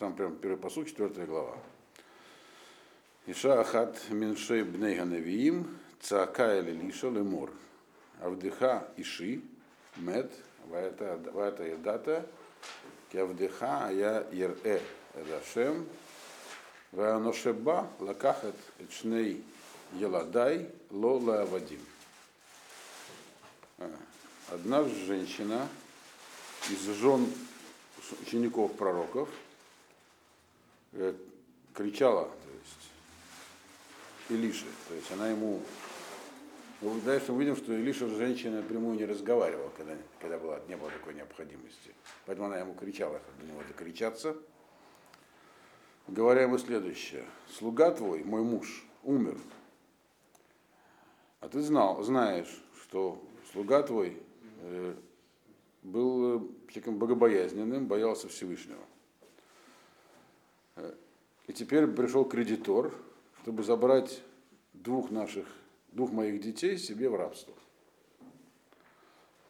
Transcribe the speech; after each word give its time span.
сам 0.00 0.14
прям 0.14 0.34
первый 0.36 0.56
посуд, 0.56 0.88
четвертая 0.88 1.26
глава. 1.26 1.58
Иша 3.26 3.60
Ахат 3.60 4.00
Миншей 4.08 4.62
Бней 4.62 4.96
Ганавиим, 4.96 5.78
Цаака 6.00 6.58
Элилиша 6.58 7.10
Лемур. 7.10 7.50
Авдыха 8.22 8.88
Иши, 8.96 9.42
Мед, 9.96 10.32
Ваята 10.68 11.64
Едата, 11.64 12.26
Кявдыха 13.12 13.88
Ая 13.88 14.26
Ерэ 14.32 14.80
Эдашем, 15.16 15.86
Вааношеба 16.92 17.90
Лакахат 17.98 18.56
Эчней 18.78 19.44
Еладай 19.92 20.70
Лола 20.90 21.42
Авадим. 21.42 21.84
Одна 24.48 24.82
женщина 24.84 25.68
из 26.70 26.86
жен 26.86 27.30
учеников 28.22 28.72
пророков 28.76 29.28
кричала, 31.74 32.24
то 32.24 32.50
есть 32.52 32.90
Илише, 34.30 34.66
то 34.88 34.94
есть 34.94 35.10
она 35.12 35.28
ему 35.28 35.60
ну, 36.82 36.98
дальше 37.04 37.32
мы 37.32 37.40
видим, 37.40 37.56
что 37.56 37.74
Илиша 37.74 38.08
с 38.08 38.12
женщиной 38.12 38.62
напрямую 38.62 38.96
не 38.96 39.04
разговаривал, 39.04 39.70
когда, 39.76 39.94
когда 40.18 40.38
была, 40.38 40.60
не 40.66 40.76
было 40.78 40.90
такой 40.90 41.12
необходимости. 41.12 41.94
Поэтому 42.24 42.46
она 42.46 42.58
ему 42.58 42.72
кричала, 42.72 43.20
чтобы 43.20 43.42
до 43.42 43.52
него 43.52 43.62
докричаться. 43.68 44.34
Говоря 46.08 46.42
ему 46.42 46.56
следующее. 46.56 47.24
Слуга 47.50 47.90
твой, 47.90 48.24
мой 48.24 48.42
муж, 48.42 48.86
умер. 49.02 49.36
А 51.40 51.48
ты 51.48 51.60
знал, 51.60 52.02
знаешь, 52.02 52.62
что 52.82 53.22
слуга 53.52 53.82
твой 53.82 54.16
э, 54.62 54.94
был 55.82 56.50
человеком 56.68 56.98
богобоязненным, 56.98 57.88
боялся 57.88 58.26
Всевышнего. 58.28 58.82
И 61.50 61.52
теперь 61.52 61.88
пришел 61.88 62.24
кредитор, 62.24 62.94
чтобы 63.42 63.64
забрать 63.64 64.22
двух 64.72 65.10
наших 65.10 65.48
двух 65.90 66.12
моих 66.12 66.40
детей 66.40 66.78
себе 66.78 67.08
в 67.08 67.16
рабство. 67.16 67.52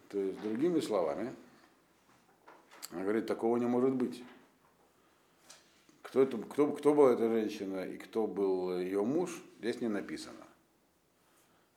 То 0.08 0.18
есть, 0.18 0.40
другими 0.40 0.80
словами, 0.80 1.34
она 2.90 3.02
говорит, 3.02 3.26
такого 3.26 3.58
не 3.58 3.66
может 3.66 3.92
быть. 3.92 4.24
Кто, 6.00 6.22
это, 6.22 6.38
кто, 6.38 6.72
кто 6.72 6.94
была 6.94 7.12
эта 7.12 7.28
женщина 7.28 7.84
и 7.84 7.98
кто 7.98 8.26
был 8.26 8.78
ее 8.78 9.04
муж, 9.04 9.38
здесь 9.58 9.82
не 9.82 9.88
написано. 9.88 10.46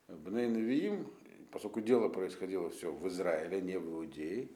Бней 0.08 0.48
Навиим, 0.48 1.06
поскольку 1.52 1.82
дело 1.82 2.08
происходило 2.08 2.70
все 2.70 2.90
в 2.90 3.06
Израиле, 3.08 3.60
не 3.60 3.78
в 3.78 3.86
Иудее, 3.90 4.48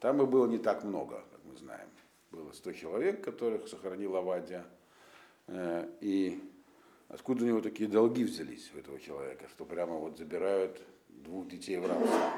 там 0.00 0.20
и 0.20 0.26
было 0.26 0.48
не 0.48 0.58
так 0.58 0.82
много, 0.82 1.22
как 1.30 1.40
мы 1.44 1.56
знаем. 1.56 1.88
Было 2.32 2.50
100 2.50 2.72
человек, 2.72 3.22
которых 3.22 3.68
сохранил 3.68 4.16
Авадия, 4.16 4.64
э, 4.64 4.73
и 5.48 6.40
Откуда 7.14 7.44
у 7.44 7.46
него 7.46 7.60
такие 7.60 7.88
долги 7.88 8.24
взялись 8.24 8.72
у 8.74 8.78
этого 8.78 8.98
человека, 8.98 9.46
что 9.48 9.64
прямо 9.64 9.94
вот 9.94 10.18
забирают 10.18 10.82
двух 11.08 11.46
детей 11.46 11.76
в 11.76 11.86
рабство? 11.86 12.32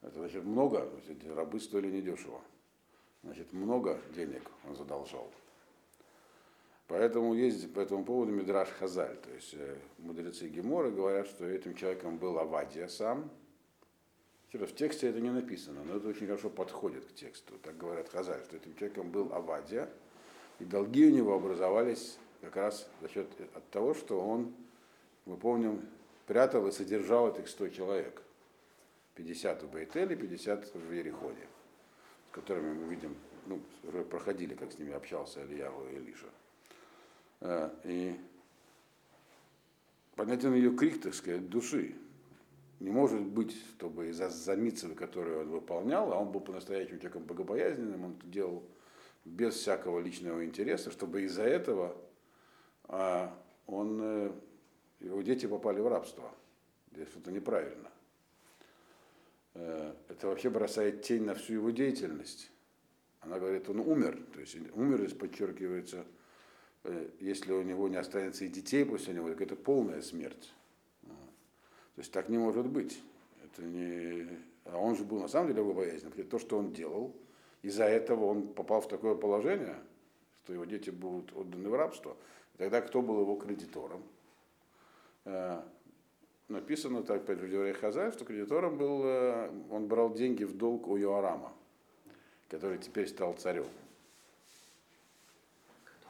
Это 0.00 0.14
значит 0.20 0.44
много, 0.44 0.88
значит, 0.92 1.26
рабы 1.34 1.58
стоили 1.58 1.90
недешево. 1.90 2.40
Значит, 3.24 3.52
много 3.52 4.00
денег 4.14 4.48
он 4.64 4.76
задолжал. 4.76 5.28
Поэтому 6.86 7.34
есть 7.34 7.74
по 7.74 7.80
этому 7.80 8.04
поводу 8.04 8.30
Мидраш 8.30 8.68
Хазаль, 8.68 9.16
то 9.16 9.30
есть 9.30 9.54
э, 9.54 9.76
мудрецы 9.98 10.48
Гемора 10.48 10.90
говорят, 10.90 11.26
что 11.26 11.44
этим 11.44 11.74
человеком 11.74 12.16
был 12.16 12.38
Авадия 12.38 12.86
сам. 12.86 13.28
В 14.52 14.72
тексте 14.72 15.08
это 15.08 15.20
не 15.20 15.30
написано, 15.30 15.82
но 15.82 15.96
это 15.96 16.06
очень 16.06 16.26
хорошо 16.26 16.48
подходит 16.48 17.04
к 17.06 17.14
тексту. 17.14 17.58
Так 17.58 17.76
говорят 17.76 18.08
Хазаль, 18.08 18.42
что 18.44 18.56
этим 18.56 18.76
человеком 18.76 19.10
был 19.10 19.32
Авадия, 19.32 19.90
и 20.58 20.64
долги 20.64 21.06
у 21.06 21.10
него 21.10 21.34
образовались 21.34 22.18
как 22.40 22.56
раз 22.56 22.88
за 23.00 23.08
счет 23.08 23.28
от 23.54 23.68
того, 23.70 23.94
что 23.94 24.20
он, 24.20 24.54
мы 25.26 25.36
помним, 25.36 25.82
прятал 26.26 26.66
и 26.66 26.72
содержал 26.72 27.30
этих 27.30 27.48
100 27.48 27.68
человек. 27.70 28.22
50 29.14 29.62
в 29.64 29.70
Бейтеле, 29.70 30.14
50 30.14 30.74
в 30.74 30.92
Ерехоне, 30.92 31.46
с 32.28 32.32
которыми 32.32 32.72
мы 32.72 32.94
видим, 32.94 33.16
ну, 33.46 33.60
уже 33.82 34.04
проходили, 34.04 34.54
как 34.54 34.70
с 34.70 34.78
ними 34.78 34.92
общался 34.92 35.42
Ильяву 35.44 35.88
и 35.88 35.96
Илиша. 35.96 36.28
Э, 37.40 37.70
и 37.82 38.16
понятен 40.14 40.54
ее 40.54 40.70
крик, 40.76 41.00
так 41.00 41.14
сказать, 41.14 41.48
души. 41.48 41.96
Не 42.78 42.90
может 42.90 43.22
быть, 43.22 43.56
чтобы 43.70 44.08
из-за 44.10 44.30
за 44.30 44.54
митцвы, 44.54 44.94
которые 44.94 45.40
он 45.40 45.48
выполнял, 45.48 46.12
а 46.12 46.16
он 46.16 46.30
был 46.30 46.40
по-настоящему 46.40 46.98
человеком 46.98 47.24
богобоязненным, 47.24 48.04
он 48.04 48.12
это 48.12 48.26
делал 48.28 48.62
без 49.24 49.54
всякого 49.54 50.00
личного 50.00 50.44
интереса, 50.44 50.90
чтобы 50.90 51.22
из-за 51.22 51.42
этого 51.42 51.96
а 52.88 53.38
он, 53.66 54.00
э, 54.02 54.32
его 55.00 55.22
дети 55.22 55.46
попали 55.46 55.80
в 55.80 55.88
рабство. 55.88 56.34
Здесь 56.92 57.08
что-то 57.08 57.30
неправильно. 57.30 57.90
Э, 59.54 59.94
это 60.08 60.26
вообще 60.26 60.48
бросает 60.48 61.02
тень 61.02 61.24
на 61.24 61.34
всю 61.34 61.54
его 61.54 61.70
деятельность. 61.70 62.50
Она 63.20 63.38
говорит, 63.38 63.68
он 63.68 63.80
умер. 63.80 64.18
То 64.32 64.40
есть 64.40 64.56
умер, 64.74 65.00
здесь 65.00 65.12
подчеркивается, 65.12 66.06
э, 66.84 67.10
если 67.20 67.52
у 67.52 67.62
него 67.62 67.88
не 67.88 67.96
останется 67.96 68.46
и 68.46 68.48
детей 68.48 68.86
после 68.86 69.12
него, 69.12 69.28
так 69.28 69.42
это 69.42 69.54
полная 69.54 70.00
смерть. 70.00 70.52
То 71.02 72.00
есть 72.00 72.12
так 72.12 72.28
не 72.28 72.38
может 72.38 72.66
быть. 72.66 73.02
Это 73.44 73.62
не... 73.66 74.28
А 74.64 74.78
он 74.78 74.96
же 74.96 75.04
был 75.04 75.20
на 75.20 75.28
самом 75.28 75.48
деле 75.48 75.62
богобоязнен. 75.62 76.10
То, 76.28 76.38
что 76.38 76.58
он 76.58 76.72
делал, 76.72 77.14
из-за 77.62 77.84
этого 77.84 78.24
он 78.26 78.48
попал 78.48 78.80
в 78.80 78.88
такое 78.88 79.14
положение, 79.14 79.76
что 80.44 80.52
его 80.52 80.64
дети 80.64 80.90
будут 80.90 81.36
отданы 81.36 81.68
в 81.68 81.74
рабство. 81.74 82.16
Тогда 82.56 82.80
кто 82.80 83.02
был 83.02 83.20
его 83.20 83.36
кредитором? 83.36 84.02
Э, 85.24 85.62
написано 86.48 87.02
так, 87.02 87.22
опять 87.22 87.38
в 87.38 87.74
Хазай, 87.74 88.12
что 88.12 88.24
кредитором 88.24 88.78
был, 88.78 89.02
э, 89.04 89.50
он 89.70 89.88
брал 89.88 90.14
деньги 90.14 90.44
в 90.44 90.56
долг 90.56 90.88
у 90.88 90.96
Йоарама, 90.96 91.52
который 92.48 92.78
теперь 92.78 93.06
стал 93.06 93.34
царем. 93.34 93.66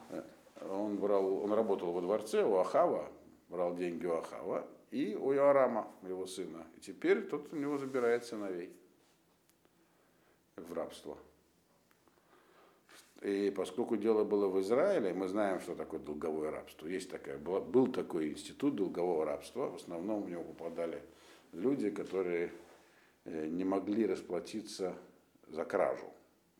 Э, 0.09 0.23
он, 0.69 0.97
брал, 0.97 1.43
он 1.43 1.51
работал 1.51 1.91
во 1.91 2.01
дворце 2.01 2.43
у 2.43 2.55
Ахава, 2.55 3.09
брал 3.49 3.75
деньги 3.75 4.05
у 4.05 4.13
Ахава 4.13 4.65
и 4.91 5.15
у 5.15 5.33
Йоарама, 5.33 5.91
его 6.03 6.25
сына. 6.25 6.65
И 6.77 6.79
теперь 6.79 7.27
тот 7.27 7.51
у 7.51 7.55
него 7.55 7.77
забирает 7.77 8.25
сыновей 8.25 8.71
в 10.55 10.73
рабство. 10.73 11.17
И 13.21 13.51
поскольку 13.55 13.97
дело 13.97 14.23
было 14.23 14.47
в 14.47 14.61
Израиле, 14.61 15.13
мы 15.13 15.27
знаем, 15.27 15.59
что 15.59 15.75
такое 15.75 15.99
долговое 15.99 16.51
рабство. 16.51 16.87
Есть 16.87 17.09
такая, 17.09 17.37
был 17.37 17.87
такой 17.87 18.29
институт 18.29 18.75
долгового 18.75 19.25
рабства. 19.25 19.69
В 19.69 19.75
основном 19.75 20.23
в 20.23 20.29
него 20.29 20.43
попадали 20.43 21.01
люди, 21.51 21.89
которые 21.89 22.53
э, 23.25 23.47
не 23.47 23.65
могли 23.65 24.05
расплатиться 24.05 24.95
за 25.47 25.65
кражу. 25.65 26.05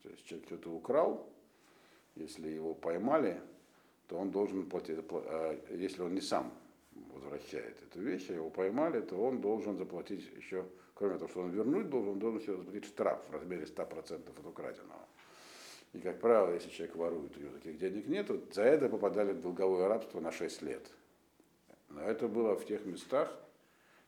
То 0.04 0.10
есть 0.10 0.26
человек 0.26 0.48
что-то 0.48 0.72
украл, 0.72 1.30
если 2.16 2.50
его 2.50 2.74
поймали, 2.74 3.40
то 4.08 4.18
он 4.18 4.32
должен 4.32 4.68
платить, 4.68 5.00
а 5.12 5.58
если 5.70 6.02
он 6.02 6.14
не 6.14 6.22
сам 6.22 6.52
возвращает 7.14 7.82
эту 7.84 8.02
вещь, 8.02 8.30
а 8.30 8.34
его 8.34 8.50
поймали, 8.50 9.02
то 9.02 9.16
он 9.16 9.40
должен 9.40 9.78
заплатить 9.78 10.30
еще, 10.36 10.66
кроме 10.94 11.18
того, 11.18 11.30
что 11.30 11.42
он 11.42 11.52
вернуть 11.52 11.90
должен, 11.90 12.14
он 12.14 12.20
должен 12.20 12.42
еще 12.42 12.58
заплатить 12.58 12.86
штраф 12.86 13.22
в 13.30 13.34
размере 13.34 13.64
100% 13.64 14.40
от 14.40 14.46
украденного. 14.46 15.08
И, 15.94 16.00
как 16.00 16.20
правило, 16.20 16.54
если 16.54 16.70
человек 16.70 16.96
ворует, 16.96 17.36
у 17.38 17.40
него 17.40 17.54
таких 17.54 17.78
денег 17.78 18.08
нет, 18.08 18.30
за 18.54 18.64
это 18.64 18.90
попадали 18.90 19.34
в 19.34 19.42
долговое 19.42 19.88
рабство 19.88 20.20
на 20.20 20.32
6 20.32 20.62
лет. 20.62 20.86
Но 21.90 22.02
это 22.02 22.28
было 22.28 22.56
в 22.56 22.66
тех 22.66 22.86
местах, 22.86 23.36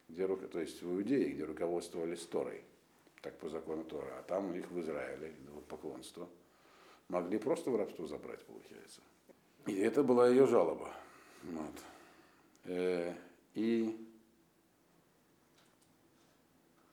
где, 0.08 0.28
то 0.28 0.60
есть 0.60 0.84
в 0.84 0.94
Иудее, 0.94 1.32
где 1.32 1.44
руководствовали 1.44 2.16
Торой, 2.16 2.64
так 3.22 3.38
по 3.38 3.50
закону 3.50 3.84
Тора, 3.84 4.20
а 4.20 4.24
там 4.24 4.50
у 4.50 4.54
них 4.54 4.70
в 4.70 4.80
Израиле, 4.80 5.34
поклонство, 5.68 6.30
могли 7.08 7.40
просто 7.40 7.72
в 7.72 7.76
рабство 7.76 8.06
забрать, 8.06 8.44
получается. 8.46 9.02
И 9.66 9.76
это 9.78 10.04
была 10.04 10.28
ее 10.28 10.46
жалоба. 10.46 10.94
Вот. 11.44 11.84
Э, 12.66 13.14
и 13.56 13.98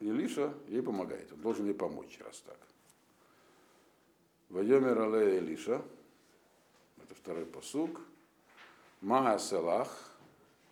Илиша 0.01 0.55
ей 0.69 0.83
помогает, 0.83 1.33
он 1.33 1.41
должен 1.41 1.67
ей 1.67 1.75
помочь, 1.75 2.19
раз 2.25 2.41
так. 2.41 2.59
Вайомер 4.50 4.99
Але 4.99 5.41
Элиша, 5.41 5.83
это 6.97 7.15
второй 7.15 7.45
посуг, 7.45 8.00
Маа 9.03 9.39
Селах, 9.39 10.11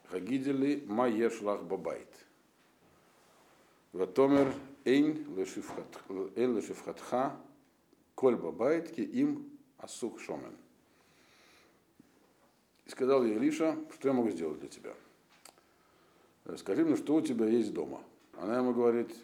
Хагидели 0.09 0.83
Ма 0.87 1.09
Ешлах 1.11 1.63
Бабайт. 1.63 2.09
Ватомер 3.93 4.55
Эйн 4.87 5.27
Лешифхатха, 6.37 7.37
Коль 8.15 8.37
Бабайт, 8.37 8.93
Ки 8.93 9.03
им 9.03 9.59
Асух 9.77 10.21
Шомен. 10.21 10.57
И 12.87 12.91
сказал 12.91 13.25
ей 13.25 13.37
Илиша, 13.37 13.77
что 13.93 14.09
я 14.09 14.15
могу 14.15 14.31
сделать 14.31 14.61
для 14.61 14.71
тебя? 14.71 14.95
Скажи 16.57 16.83
мне, 16.83 16.97
что 16.97 17.17
у 17.17 17.21
тебя 17.21 17.47
есть 17.47 17.75
дома. 17.75 18.03
Она 18.39 18.57
ему 18.57 18.73
говорит, 18.73 19.15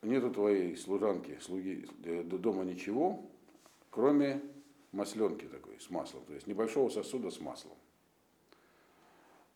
нету 0.00 0.30
твоей 0.30 0.76
служанки, 0.78 1.38
слуги, 1.42 1.86
дома 1.98 2.64
ничего, 2.64 3.22
кроме 3.92 4.42
масленки 4.90 5.44
такой, 5.44 5.78
с 5.78 5.88
маслом, 5.90 6.24
то 6.24 6.34
есть 6.34 6.48
небольшого 6.48 6.88
сосуда 6.88 7.30
с 7.30 7.40
маслом. 7.40 7.76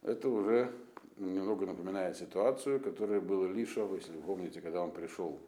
Это 0.02 0.28
уже 0.28 0.72
немного 1.16 1.66
напоминает 1.66 2.16
ситуацию, 2.16 2.80
которая 2.80 3.20
была 3.20 3.48
Лиша, 3.48 3.82
если 3.94 4.12
вы 4.12 4.22
помните, 4.22 4.60
когда 4.60 4.82
он 4.82 4.92
пришел 4.92 5.40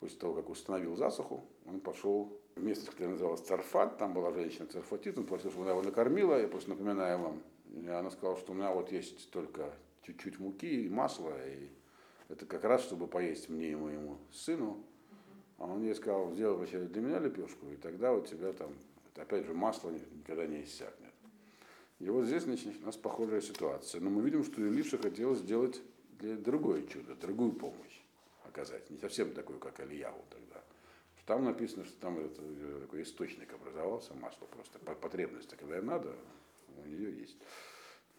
после 0.00 0.18
того, 0.18 0.34
как 0.34 0.48
установил 0.48 0.96
засуху, 0.96 1.44
он 1.66 1.80
пошел 1.80 2.36
в 2.56 2.62
место, 2.62 2.90
которое 2.90 3.10
называлось 3.10 3.42
Царфат, 3.42 3.98
там 3.98 4.14
была 4.14 4.32
женщина 4.32 4.66
Царфатит, 4.66 5.18
он 5.18 5.26
просил, 5.26 5.50
чтобы 5.50 5.64
она 5.64 5.72
его 5.72 5.82
накормила, 5.82 6.40
я 6.40 6.48
просто 6.48 6.70
напоминаю 6.70 7.18
вам, 7.18 7.42
она 7.86 8.10
сказала, 8.10 8.36
что 8.38 8.52
у 8.52 8.54
меня 8.54 8.72
вот 8.72 8.90
есть 8.90 9.30
только 9.30 9.72
чуть-чуть 10.02 10.38
муки 10.38 10.86
и 10.86 10.88
масла, 10.88 11.34
и 11.46 11.68
это 12.28 12.46
как 12.46 12.64
раз, 12.64 12.82
чтобы 12.82 13.06
поесть 13.06 13.48
мне 13.50 13.72
и 13.72 13.74
моему 13.76 14.16
сыну. 14.32 14.82
А 15.60 15.66
он 15.66 15.82
ей 15.82 15.94
сказал, 15.94 16.32
сделай 16.32 16.56
вообще 16.56 16.80
для 16.80 17.02
меня 17.02 17.18
лепешку, 17.18 17.70
и 17.70 17.76
тогда 17.76 18.14
у 18.14 18.22
тебя 18.22 18.52
там, 18.54 18.72
опять 19.14 19.44
же, 19.44 19.52
масло 19.52 19.90
никогда 19.90 20.46
не 20.46 20.64
иссякнет. 20.64 21.12
И 21.98 22.08
вот 22.08 22.24
здесь 22.24 22.44
значит, 22.44 22.82
у 22.82 22.86
нас 22.86 22.96
похожая 22.96 23.42
ситуация. 23.42 24.00
Но 24.00 24.08
мы 24.08 24.22
видим, 24.22 24.42
что 24.42 24.62
Илиша 24.62 24.96
хотел 24.96 25.36
сделать 25.36 25.82
для 26.18 26.36
другое 26.36 26.86
чудо, 26.86 27.14
другую 27.14 27.52
помощь 27.52 28.00
оказать. 28.48 28.88
Не 28.88 28.96
совсем 28.96 29.32
такую, 29.32 29.58
как 29.58 29.80
Ильяву 29.80 30.24
тогда. 30.30 30.62
Там 31.26 31.44
написано, 31.44 31.84
что 31.84 31.94
там 32.00 32.18
это, 32.18 32.40
такой 32.80 33.02
источник 33.02 33.52
образовался, 33.52 34.14
масло 34.14 34.46
просто 34.46 34.78
по 34.78 34.94
потребности, 34.94 35.56
когда 35.60 35.82
надо, 35.82 36.16
у 36.82 36.88
нее 36.88 37.20
есть. 37.20 37.36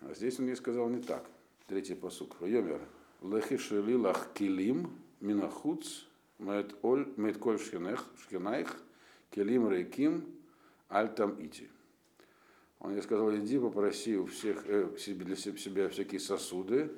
А 0.01 0.13
здесь 0.13 0.39
он 0.39 0.45
ей 0.45 0.55
сказал 0.55 0.87
не 0.89 1.01
так. 1.01 1.25
Третий 1.65 1.95
посук. 1.95 2.37
Йомер. 2.41 2.81
Лехишели 3.23 3.95
лах 3.95 4.31
килим 4.33 4.95
минахуц 5.19 6.05
мет 6.41 7.37
коль 7.37 7.59
шхинайх 7.59 8.81
келим 9.31 9.69
рейким 9.69 10.25
альтам 10.89 11.39
ити. 11.39 11.69
Он 12.79 12.93
ей 12.93 13.01
сказал, 13.01 13.33
иди 13.35 13.59
попроси 13.59 14.17
у 14.17 14.25
всех 14.25 14.67
э, 14.67 14.97
себе, 14.97 15.23
для 15.23 15.35
себя 15.35 15.87
всякие 15.87 16.19
сосуды, 16.19 16.91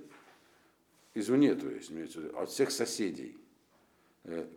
извне, 1.13 1.56
то 1.56 1.69
есть, 1.69 1.92
от 2.36 2.50
всех 2.50 2.72
соседей, 2.72 3.38
э, 4.24 4.48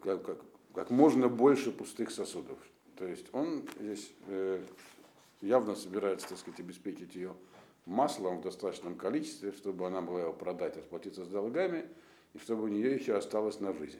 как, 0.00 0.24
как, 0.24 0.38
как 0.72 0.90
можно 0.90 1.28
больше 1.28 1.72
пустых 1.72 2.12
сосудов. 2.12 2.58
То 2.96 3.06
есть 3.06 3.26
он 3.32 3.68
здесь 3.80 4.12
э, 4.28 4.64
явно 5.40 5.74
собирается, 5.74 6.28
так 6.28 6.38
сказать, 6.38 6.60
обеспечить 6.60 7.16
ее 7.16 7.34
маслом 7.84 8.38
в 8.38 8.42
достаточном 8.42 8.94
количестве, 8.94 9.50
чтобы 9.50 9.88
она 9.88 10.00
могла 10.00 10.20
его 10.20 10.32
продать, 10.32 10.76
расплатиться 10.76 11.24
с 11.24 11.28
долгами, 11.28 11.88
и 12.34 12.38
чтобы 12.38 12.64
у 12.64 12.68
нее 12.68 12.94
еще 12.94 13.16
осталось 13.16 13.58
на 13.58 13.72
жизнь. 13.72 13.98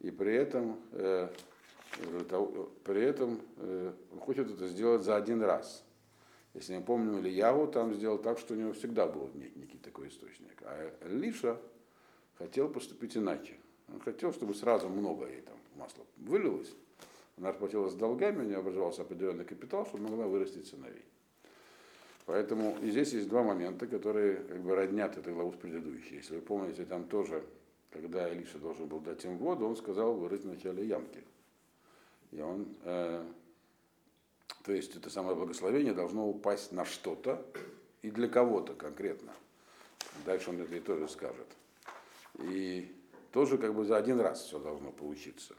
И 0.00 0.10
при 0.10 0.34
этом 0.34 0.78
э, 0.92 1.28
при 2.84 3.02
этом 3.02 3.40
э, 3.56 3.92
он 4.12 4.20
хочет 4.20 4.50
это 4.50 4.66
сделать 4.68 5.02
за 5.02 5.16
один 5.16 5.42
раз. 5.42 5.84
Если 6.54 6.74
не 6.74 6.82
помню, 6.82 7.20
Ильяву 7.20 7.66
там 7.68 7.94
сделал 7.94 8.18
так, 8.18 8.38
что 8.38 8.54
у 8.54 8.56
него 8.56 8.72
всегда 8.72 9.06
был 9.06 9.30
некий 9.34 9.78
такой 9.78 10.08
источник. 10.08 10.62
А 10.62 10.92
Лиша 11.06 11.60
хотел 12.38 12.68
поступить 12.68 13.16
иначе. 13.16 13.54
Он 13.92 14.00
хотел, 14.00 14.32
чтобы 14.32 14.54
сразу 14.54 14.88
много 14.88 15.28
ей 15.28 15.42
там 15.42 15.56
масла 15.76 16.04
вылилось. 16.16 16.72
Она 17.36 17.50
расплатилась 17.50 17.92
с 17.92 17.96
долгами, 17.96 18.40
у 18.40 18.44
нее 18.44 18.58
образовался 18.58 19.02
определенный 19.02 19.44
капитал, 19.44 19.86
чтобы 19.86 20.04
могла 20.04 20.26
вырастить 20.26 20.66
сыновей. 20.66 21.04
Поэтому 22.26 22.76
и 22.82 22.90
здесь 22.90 23.12
есть 23.12 23.28
два 23.28 23.42
момента, 23.42 23.86
которые 23.86 24.36
как 24.36 24.60
бы 24.60 24.74
роднят 24.74 25.16
эту 25.16 25.32
главу 25.32 25.52
с 25.52 25.56
предыдущей. 25.56 26.16
Если 26.16 26.36
вы 26.36 26.42
помните, 26.42 26.84
там 26.84 27.04
тоже, 27.04 27.42
когда 27.90 28.28
Илиша 28.28 28.58
должен 28.58 28.86
был 28.86 29.00
дать 29.00 29.24
им 29.24 29.38
воду, 29.38 29.66
он 29.66 29.76
сказал 29.76 30.14
вырыть 30.14 30.44
вначале 30.44 30.86
ямки. 30.86 31.22
И 32.30 32.40
он, 32.40 32.68
э, 32.84 33.24
то 34.64 34.72
есть 34.72 34.94
это 34.96 35.10
самое 35.10 35.34
благословение 35.34 35.92
должно 35.92 36.28
упасть 36.28 36.72
на 36.72 36.84
что-то 36.84 37.44
и 38.02 38.10
для 38.10 38.28
кого-то 38.28 38.74
конкретно. 38.74 39.32
Дальше 40.24 40.50
он 40.50 40.60
это 40.60 40.74
и 40.74 40.80
тоже 40.80 41.08
скажет. 41.08 41.46
И 42.38 42.94
тоже 43.32 43.58
как 43.58 43.74
бы 43.74 43.84
за 43.84 43.96
один 43.96 44.20
раз 44.20 44.44
все 44.44 44.58
должно 44.58 44.92
получиться. 44.92 45.54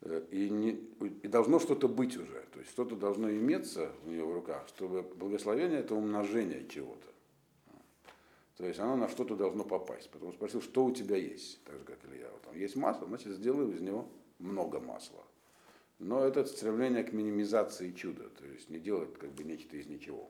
Э, 0.00 0.24
и, 0.30 0.48
не, 0.50 0.70
и 1.22 1.28
должно 1.28 1.58
что-то 1.60 1.88
быть 1.88 2.16
уже, 2.16 2.44
то 2.52 2.58
есть 2.58 2.70
что-то 2.70 2.96
должно 2.96 3.30
иметься 3.30 3.92
у 4.04 4.10
нее 4.10 4.24
в 4.24 4.32
руках, 4.32 4.66
чтобы 4.68 5.02
благословение 5.02 5.80
это 5.80 5.94
умножение 5.94 6.66
чего-то. 6.68 7.06
То 8.58 8.66
есть 8.66 8.80
оно 8.80 8.96
на 8.96 9.08
что-то 9.08 9.36
должно 9.36 9.64
попасть. 9.64 10.10
Потому 10.10 10.32
что 10.32 10.38
спросил, 10.38 10.60
что 10.60 10.84
у 10.84 10.90
тебя 10.90 11.16
есть, 11.16 11.62
так 11.64 11.78
же 11.78 11.84
как 11.84 11.98
Илья. 12.04 12.28
Вот, 12.30 12.42
там 12.42 12.56
есть 12.56 12.76
масло, 12.76 13.06
значит 13.06 13.32
сделай 13.32 13.72
из 13.72 13.80
него 13.80 14.08
много 14.40 14.80
масла. 14.80 15.24
Но 16.00 16.24
это 16.24 16.44
стремление 16.44 17.04
к 17.04 17.12
минимизации 17.12 17.92
чуда, 17.92 18.28
то 18.28 18.46
есть 18.46 18.68
не 18.68 18.78
делать 18.78 19.16
как 19.18 19.30
бы 19.30 19.44
нечто 19.44 19.76
из 19.76 19.86
ничего. 19.86 20.28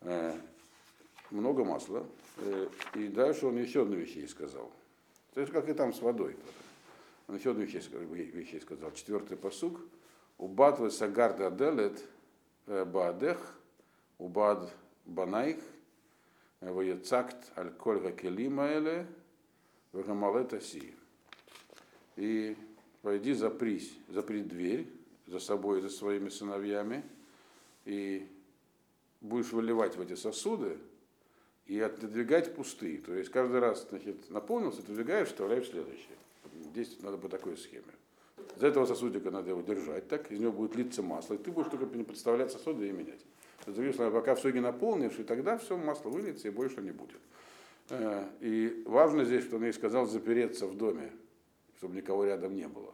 Э, 0.00 0.36
много 1.30 1.64
масла. 1.64 2.04
Э, 2.38 2.68
и 2.94 3.08
дальше 3.08 3.46
он 3.46 3.58
еще 3.58 3.82
одну 3.82 3.94
вещь 3.94 4.14
ей 4.14 4.28
сказал. 4.28 4.70
То 5.34 5.40
есть 5.40 5.52
как 5.52 5.68
и 5.68 5.74
там 5.74 5.92
с 5.92 6.02
водой. 6.02 6.36
Он 7.28 7.36
еще 7.36 7.52
одну 7.52 7.62
вещь, 7.62 7.74
вещь 7.74 8.52
ей 8.52 8.60
сказал. 8.60 8.90
Четвертый 8.92 9.36
посук. 9.36 9.80
Убад 10.36 10.80
весагарда 10.80 11.50
делет 11.50 12.04
э, 12.66 12.84
баадех, 12.84 13.38
убад 14.18 14.72
банайх, 15.04 15.58
воецакт 16.60 17.52
аль 17.56 17.72
коль 17.72 18.00
гакелима 18.00 18.68
эле, 18.68 19.06
вегамалета 19.92 20.60
си. 20.60 20.94
И 22.16 22.56
пойди 23.02 23.32
запрись, 23.32 23.92
запри 24.08 24.42
дверь 24.42 24.88
за 25.26 25.38
собой 25.38 25.78
и 25.78 25.82
за 25.82 25.90
своими 25.90 26.28
сыновьями, 26.28 27.04
и 27.84 28.26
будешь 29.20 29.52
выливать 29.52 29.96
в 29.96 30.00
эти 30.00 30.14
сосуды 30.14 30.78
и 31.66 31.78
отодвигать 31.80 32.54
пустые. 32.54 32.98
То 32.98 33.14
есть 33.14 33.30
каждый 33.30 33.60
раз 33.60 33.86
значит, 33.88 34.30
наполнился, 34.30 34.80
отодвигаешь, 34.80 35.28
вставляешь 35.28 35.68
следующий. 35.68 36.08
Здесь 36.64 36.98
надо 37.00 37.18
по 37.18 37.28
такой 37.28 37.56
схеме. 37.56 37.84
За 38.56 38.68
этого 38.68 38.86
сосудика 38.86 39.30
надо 39.30 39.50
его 39.50 39.60
держать, 39.60 40.08
так 40.08 40.32
из 40.32 40.40
него 40.40 40.52
будет 40.52 40.74
литься 40.74 41.02
масло, 41.02 41.34
и 41.34 41.38
ты 41.38 41.50
будешь 41.50 41.70
только 41.70 41.86
подставлять 41.86 42.50
сосуды 42.50 42.88
и 42.88 42.92
менять. 42.92 43.20
Пока 44.12 44.34
все 44.34 44.50
не 44.50 44.60
наполнишь, 44.60 45.18
и 45.18 45.24
тогда 45.24 45.58
все 45.58 45.76
масло 45.76 46.10
выльется 46.10 46.48
и 46.48 46.50
больше 46.50 46.80
не 46.80 46.90
будет. 46.90 47.20
Э, 47.90 48.28
и 48.40 48.82
важно 48.86 49.24
здесь, 49.24 49.44
что 49.44 49.56
он 49.56 49.64
ей 49.64 49.72
сказал 49.72 50.06
запереться 50.06 50.66
в 50.66 50.76
доме, 50.76 51.12
чтобы 51.76 51.96
никого 51.96 52.24
рядом 52.24 52.54
не 52.54 52.68
было. 52.68 52.92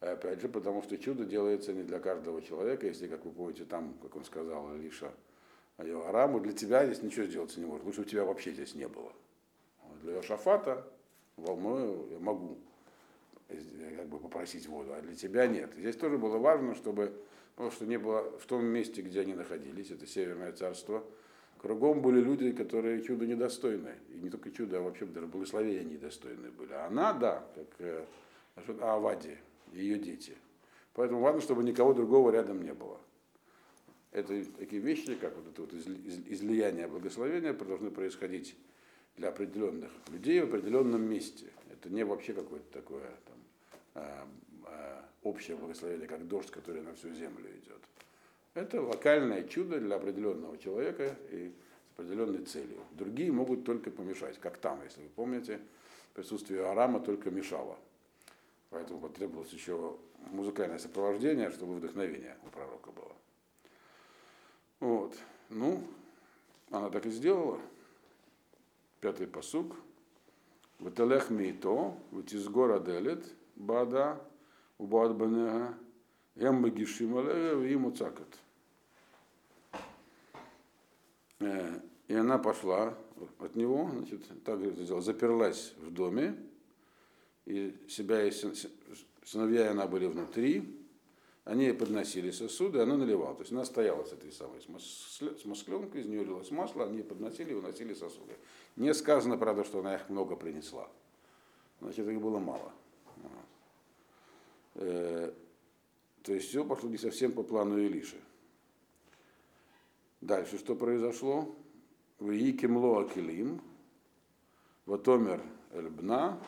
Опять 0.00 0.40
же, 0.40 0.48
потому 0.48 0.82
что 0.82 0.98
чудо 0.98 1.24
делается 1.24 1.72
не 1.72 1.84
для 1.84 2.00
каждого 2.00 2.42
человека, 2.42 2.86
если, 2.86 3.06
как 3.06 3.24
вы 3.24 3.30
помните, 3.30 3.64
там, 3.64 3.94
как 4.02 4.16
он 4.16 4.24
сказал, 4.24 4.72
Алиша 4.72 5.12
Араму, 5.78 6.40
для 6.40 6.52
тебя 6.52 6.84
здесь 6.86 7.02
ничего 7.02 7.24
сделаться 7.26 7.60
не 7.60 7.66
может, 7.66 7.86
лучше 7.86 8.00
у 8.00 8.04
тебя 8.04 8.24
вообще 8.24 8.52
здесь 8.52 8.74
не 8.74 8.88
было. 8.88 9.12
Для 10.02 10.20
Шафата 10.22 10.84
волною 11.36 12.08
я 12.10 12.18
могу 12.18 12.58
как 13.48 14.08
бы 14.08 14.18
попросить 14.18 14.66
воду, 14.66 14.92
а 14.92 15.00
для 15.00 15.14
тебя 15.14 15.46
нет. 15.46 15.72
Здесь 15.76 15.96
тоже 15.96 16.18
было 16.18 16.38
важно, 16.38 16.74
чтобы, 16.74 17.12
потому 17.54 17.70
что 17.70 17.86
не 17.86 17.98
было 17.98 18.38
в 18.38 18.46
том 18.46 18.64
месте, 18.64 19.02
где 19.02 19.20
они 19.20 19.34
находились, 19.34 19.90
это 19.90 20.06
Северное 20.06 20.52
царство, 20.52 21.04
кругом 21.58 22.02
были 22.02 22.20
люди, 22.20 22.52
которые 22.52 23.02
чудо 23.02 23.26
недостойны. 23.26 23.94
И 24.14 24.18
не 24.18 24.30
только 24.30 24.50
чудо, 24.50 24.78
а 24.78 24.82
вообще 24.82 25.06
даже 25.06 25.26
благословения 25.26 25.84
недостойны 25.84 26.50
были. 26.50 26.72
А 26.72 26.86
она, 26.86 27.12
да, 27.12 27.44
как 27.54 27.66
э, 27.78 28.04
Авади, 28.80 29.38
ее 29.72 29.98
дети. 29.98 30.36
Поэтому 30.94 31.20
важно, 31.20 31.40
чтобы 31.40 31.64
никого 31.64 31.94
другого 31.94 32.30
рядом 32.30 32.62
не 32.62 32.74
было. 32.74 32.98
Это 34.10 34.44
такие 34.58 34.82
вещи, 34.82 35.14
как 35.14 35.34
вот 35.36 35.46
это 35.48 35.62
вот 35.62 35.72
излияние 35.72 36.86
благословения, 36.86 37.54
должны 37.54 37.90
происходить 37.90 38.54
для 39.16 39.28
определенных 39.28 39.90
людей 40.10 40.40
в 40.40 40.44
определенном 40.44 41.02
месте. 41.02 41.46
Это 41.70 41.88
не 41.88 42.04
вообще 42.04 42.34
какое-то 42.34 42.70
такое 42.72 43.10
там, 43.24 43.36
а, 43.94 44.28
а, 44.66 45.08
общее 45.22 45.56
благословение, 45.56 46.08
как 46.08 46.26
дождь, 46.26 46.50
который 46.50 46.82
на 46.82 46.94
всю 46.94 47.12
землю 47.14 47.48
идет. 47.50 47.80
Это 48.54 48.82
локальное 48.82 49.44
чудо 49.44 49.80
для 49.80 49.96
определенного 49.96 50.58
человека 50.58 51.16
и 51.30 51.52
с 51.88 51.98
определенной 51.98 52.44
целью. 52.44 52.80
Другие 52.92 53.32
могут 53.32 53.64
только 53.64 53.90
помешать, 53.90 54.38
как 54.38 54.58
там, 54.58 54.82
если 54.84 55.02
вы 55.02 55.08
помните, 55.08 55.60
присутствие 56.14 56.66
Арама 56.66 57.00
только 57.00 57.30
мешало. 57.30 57.78
Поэтому 58.70 59.00
потребовалось 59.00 59.52
еще 59.52 59.96
музыкальное 60.30 60.78
сопровождение, 60.78 61.50
чтобы 61.50 61.76
вдохновение 61.76 62.36
у 62.46 62.48
пророка 62.50 62.90
было. 62.90 63.12
Вот. 64.80 65.14
Ну, 65.48 65.82
она 66.70 66.90
так 66.90 67.06
и 67.06 67.10
сделала. 67.10 67.60
Пятый 69.00 69.26
посук. 69.26 69.76
Ваталех 70.78 71.30
мито, 71.30 71.94
ватизгора 72.10 72.80
делет, 72.80 73.24
бада, 73.54 74.20
убад 74.82 75.16
банега, 75.16 75.74
ям 76.34 76.62
багишим 76.62 77.16
ему 77.64 77.92
цакат. 77.92 78.28
Э, 81.38 81.80
и 82.08 82.14
она 82.14 82.38
пошла 82.38 82.94
от 83.38 83.54
него, 83.54 83.88
значит, 83.92 84.22
так 84.44 84.60
сделала, 84.60 85.02
заперлась 85.02 85.74
в 85.78 85.92
доме, 85.92 86.36
и 87.46 87.76
себя 87.88 88.24
и 88.24 88.32
сыновья 89.24 89.66
и 89.66 89.68
она 89.68 89.86
были 89.86 90.06
внутри, 90.06 90.78
они 91.44 91.72
подносили 91.72 92.30
сосуды, 92.30 92.80
она 92.80 92.96
наливала. 92.96 93.34
То 93.34 93.42
есть 93.42 93.52
она 93.52 93.64
стояла 93.64 94.04
с 94.04 94.12
этой 94.12 94.32
самой, 94.32 94.60
с 94.60 95.44
масленкой, 95.44 96.02
из 96.02 96.06
нее 96.06 96.24
лилось 96.24 96.50
масло, 96.50 96.84
они 96.84 97.02
подносили 97.02 97.50
и 97.50 97.54
выносили 97.54 97.94
сосуды. 97.94 98.34
Не 98.76 98.94
сказано, 98.94 99.36
правда, 99.36 99.64
что 99.64 99.80
она 99.80 99.96
их 99.96 100.08
много 100.08 100.36
принесла. 100.36 100.88
Значит, 101.80 102.06
их 102.06 102.20
было 102.20 102.38
мало. 102.38 102.72
Э, 104.74 105.32
то 106.22 106.32
есть 106.32 106.48
все 106.48 106.64
пошло 106.64 106.88
не 106.88 106.98
совсем 106.98 107.32
по 107.32 107.42
плану 107.42 107.78
Илиши. 107.78 108.16
Дальше 110.20 110.58
что 110.58 110.76
произошло? 110.76 111.54
В 112.18 112.30
Икимло 112.30 113.02
Акилим, 113.02 113.60
Ватомер 114.86 115.42
Эльбна, 115.72 116.38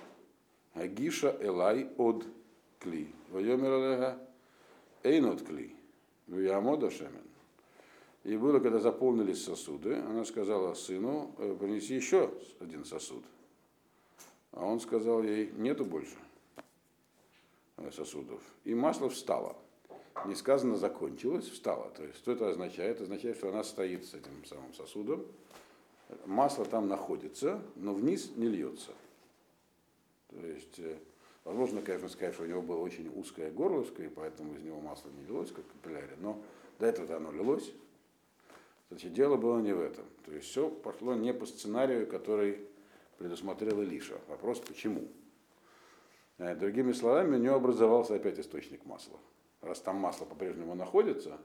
Агиша 0.75 1.37
Элай 1.41 1.91
от 1.99 2.25
Кли. 2.79 3.09
Вайомер 3.31 3.71
Элега 3.71 4.19
Эйнот 5.03 5.43
Кли. 5.43 5.75
Виамода 6.29 6.91
Шемен. 6.91 7.25
И 8.23 8.37
было, 8.37 8.59
когда 8.59 8.79
заполнились 8.79 9.45
сосуды, 9.45 9.97
она 9.97 10.25
сказала 10.25 10.73
сыну, 10.73 11.35
«Э, 11.37 11.55
принеси 11.59 11.95
еще 11.97 12.33
один 12.61 12.87
сосуд. 12.87 13.23
А 14.53 14.65
он 14.65 14.81
сказал 14.81 15.23
ей, 15.23 15.51
нету 15.53 15.85
больше 15.85 16.17
сосудов. 17.91 18.41
И 18.65 18.75
масло 18.75 19.09
встало 19.09 19.57
не 20.27 20.35
сказано 20.35 20.77
закончилось, 20.77 21.49
встала. 21.49 21.91
То 21.91 22.05
есть 22.05 22.17
что 22.19 22.33
это 22.33 22.49
означает? 22.49 22.97
Это 22.97 23.05
означает, 23.05 23.37
что 23.37 23.49
она 23.49 23.65
стоит 23.65 24.07
с 24.07 24.15
этим 24.15 24.45
самым 24.45 24.73
сосудом, 24.75 25.27
масло 26.25 26.65
там 26.65 26.89
находится, 26.89 27.61
но 27.77 27.93
вниз 27.93 28.31
не 28.37 28.49
льется. 28.49 28.93
То 30.29 30.47
есть, 30.47 30.79
э, 30.79 30.97
возможно, 31.45 31.83
конечно, 31.83 32.09
сказать, 32.09 32.35
что 32.35 32.45
у 32.45 32.47
него 32.47 32.63
было 32.63 32.79
очень 32.79 33.13
узкое 33.15 33.51
горлышко, 33.51 34.03
и 34.03 34.09
поэтому 34.09 34.55
из 34.55 34.63
него 34.63 34.81
масло 34.81 35.11
не 35.11 35.27
лилось, 35.27 35.51
как 35.51 35.65
в 35.65 35.73
капилляре, 35.73 36.17
но 36.21 36.41
до 36.79 36.87
этого 36.87 37.17
оно 37.17 37.31
лилось. 37.31 37.73
Значит, 38.91 39.13
дело 39.13 39.37
было 39.37 39.61
не 39.61 39.73
в 39.73 39.81
этом. 39.81 40.05
То 40.25 40.33
есть 40.33 40.49
все 40.49 40.69
пошло 40.69 41.15
не 41.15 41.35
по 41.35 41.47
сценарию, 41.47 42.07
который 42.07 42.61
предусмотрел 43.19 43.83
Илиша. 43.83 44.21
Вопрос 44.29 44.61
почему? 44.61 45.09
Э, 46.39 46.55
другими 46.55 46.93
словами, 46.93 47.37
у 47.37 47.39
него 47.39 47.57
образовался 47.57 48.15
опять 48.15 48.39
источник 48.39 48.85
масла 48.85 49.19
раз 49.65 49.81
там 49.81 49.97
масло 49.97 50.25
по-прежнему 50.25 50.75
находится, 50.75 51.39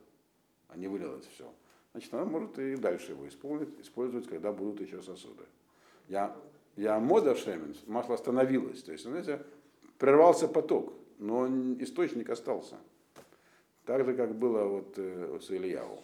а 0.68 0.78
не 0.78 0.88
вылилось 0.88 1.26
все, 1.34 1.52
значит, 1.92 2.14
она 2.14 2.26
может 2.26 2.58
и 2.60 2.76
дальше 2.76 3.12
его 3.12 3.28
использовать, 3.28 3.80
использовать 3.80 4.28
когда 4.28 4.52
будут 4.52 4.82
еще 4.82 5.02
сосуды. 5.02 5.44
Я, 6.08 6.36
я 6.76 7.00
мода 7.00 7.36
шемен, 7.36 7.76
масло 7.88 8.16
остановилось, 8.16 8.84
то 8.84 8.92
есть, 8.92 9.04
знаете, 9.04 9.44
прервался 9.98 10.48
поток, 10.48 10.94
но 11.18 11.48
источник 11.80 12.30
остался. 12.30 12.78
Так 13.86 14.06
же, 14.06 14.14
как 14.14 14.36
было 14.36 14.66
вот 14.66 14.94
э, 14.98 15.40
с 15.42 15.50
Ильяву. 15.50 16.04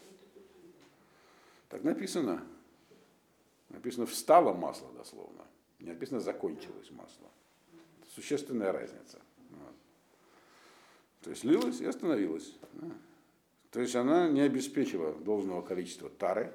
Так 1.70 1.84
написано. 1.84 2.44
Написано 3.70 4.06
встало 4.06 4.54
масло 4.54 4.92
дословно. 4.94 5.44
Не 5.80 5.90
написано 5.90 6.20
закончилось 6.20 6.90
масло. 6.92 7.28
Существенная 8.16 8.72
разница. 8.72 9.20
То 11.22 11.32
есть 11.32 11.44
лилась 11.44 11.82
и 11.82 11.86
остановилась. 11.86 12.56
То 13.72 13.82
есть 13.82 13.94
она 13.96 14.30
не 14.30 14.40
обеспечила 14.40 15.14
должного 15.16 15.62
количества 15.62 16.10
тары. 16.10 16.54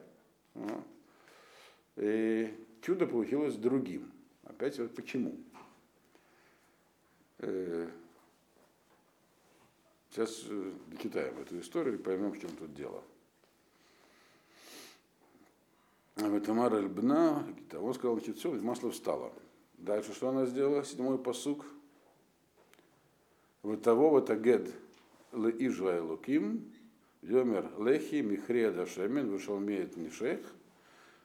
И 1.97 2.67
чудо 2.81 3.07
получилось 3.07 3.57
другим. 3.57 4.11
Опять 4.45 4.79
вот 4.79 4.95
почему. 4.95 5.37
Э, 7.38 7.90
сейчас 10.09 10.45
э, 10.49 10.73
дочитаем 10.87 11.38
эту 11.40 11.61
историю 11.61 11.99
и 11.99 12.02
поймем, 12.02 12.33
в 12.33 12.40
чем 12.40 12.57
тут 12.57 12.73
дело. 12.75 13.05
Тамара 16.14 16.79
Эльбна, 16.79 17.47
он 17.75 17.95
сказал, 17.95 18.17
значит, 18.17 18.38
все, 18.38 18.50
масло 18.52 18.90
встало. 18.90 19.33
Дальше 19.81 20.15
что 20.15 20.29
она 20.29 20.47
сделала? 20.47 20.85
Седьмой 20.85 21.19
посук– 21.19 21.67
того 23.83 24.11
вот 24.11 24.31
агед 24.31 24.73
ле 25.33 25.51
Ижва 25.67 26.01
Луким, 26.03 26.73
Йомер 27.23 27.71
Лехи, 27.79 28.23
Михрея 28.23 28.73
Дашемен, 28.73 29.31
вышел 29.31 29.59
меет 29.59 29.97
Нишех, 29.97 30.41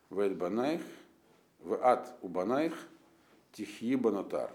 Вэль 0.09 0.35
Банайх, 0.35 0.81
в 1.59 1.73
ад 1.81 2.17
у 2.21 2.27
Банайх, 2.27 2.73
Тихи 3.53 3.95
Банатар. 3.95 4.51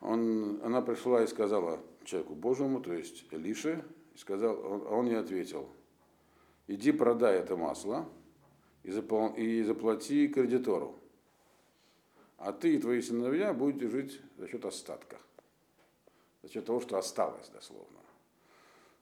Он, 0.00 0.60
она 0.62 0.82
пришла 0.82 1.22
и 1.22 1.26
сказала 1.26 1.80
человеку 2.04 2.34
Божьему, 2.34 2.80
то 2.80 2.92
есть 2.92 3.24
Элише, 3.30 3.84
и 4.14 4.18
сказал, 4.18 4.58
он, 4.58 4.82
а 4.86 4.94
он 4.96 5.06
ей 5.06 5.18
ответил, 5.18 5.68
иди 6.66 6.92
продай 6.92 7.38
это 7.38 7.56
масло 7.56 8.06
и, 8.82 8.90
запол, 8.90 9.28
и 9.34 9.62
заплати 9.62 10.28
кредитору, 10.28 10.96
а 12.42 12.52
ты 12.52 12.74
и 12.74 12.78
твои 12.78 13.00
сыновья 13.00 13.52
будете 13.52 13.88
жить 13.88 14.20
за 14.38 14.48
счет 14.48 14.64
остатка 14.64 15.18
за 16.42 16.50
счет 16.50 16.66
того, 16.66 16.80
что 16.80 16.98
осталось 16.98 17.48
дословно. 17.48 17.98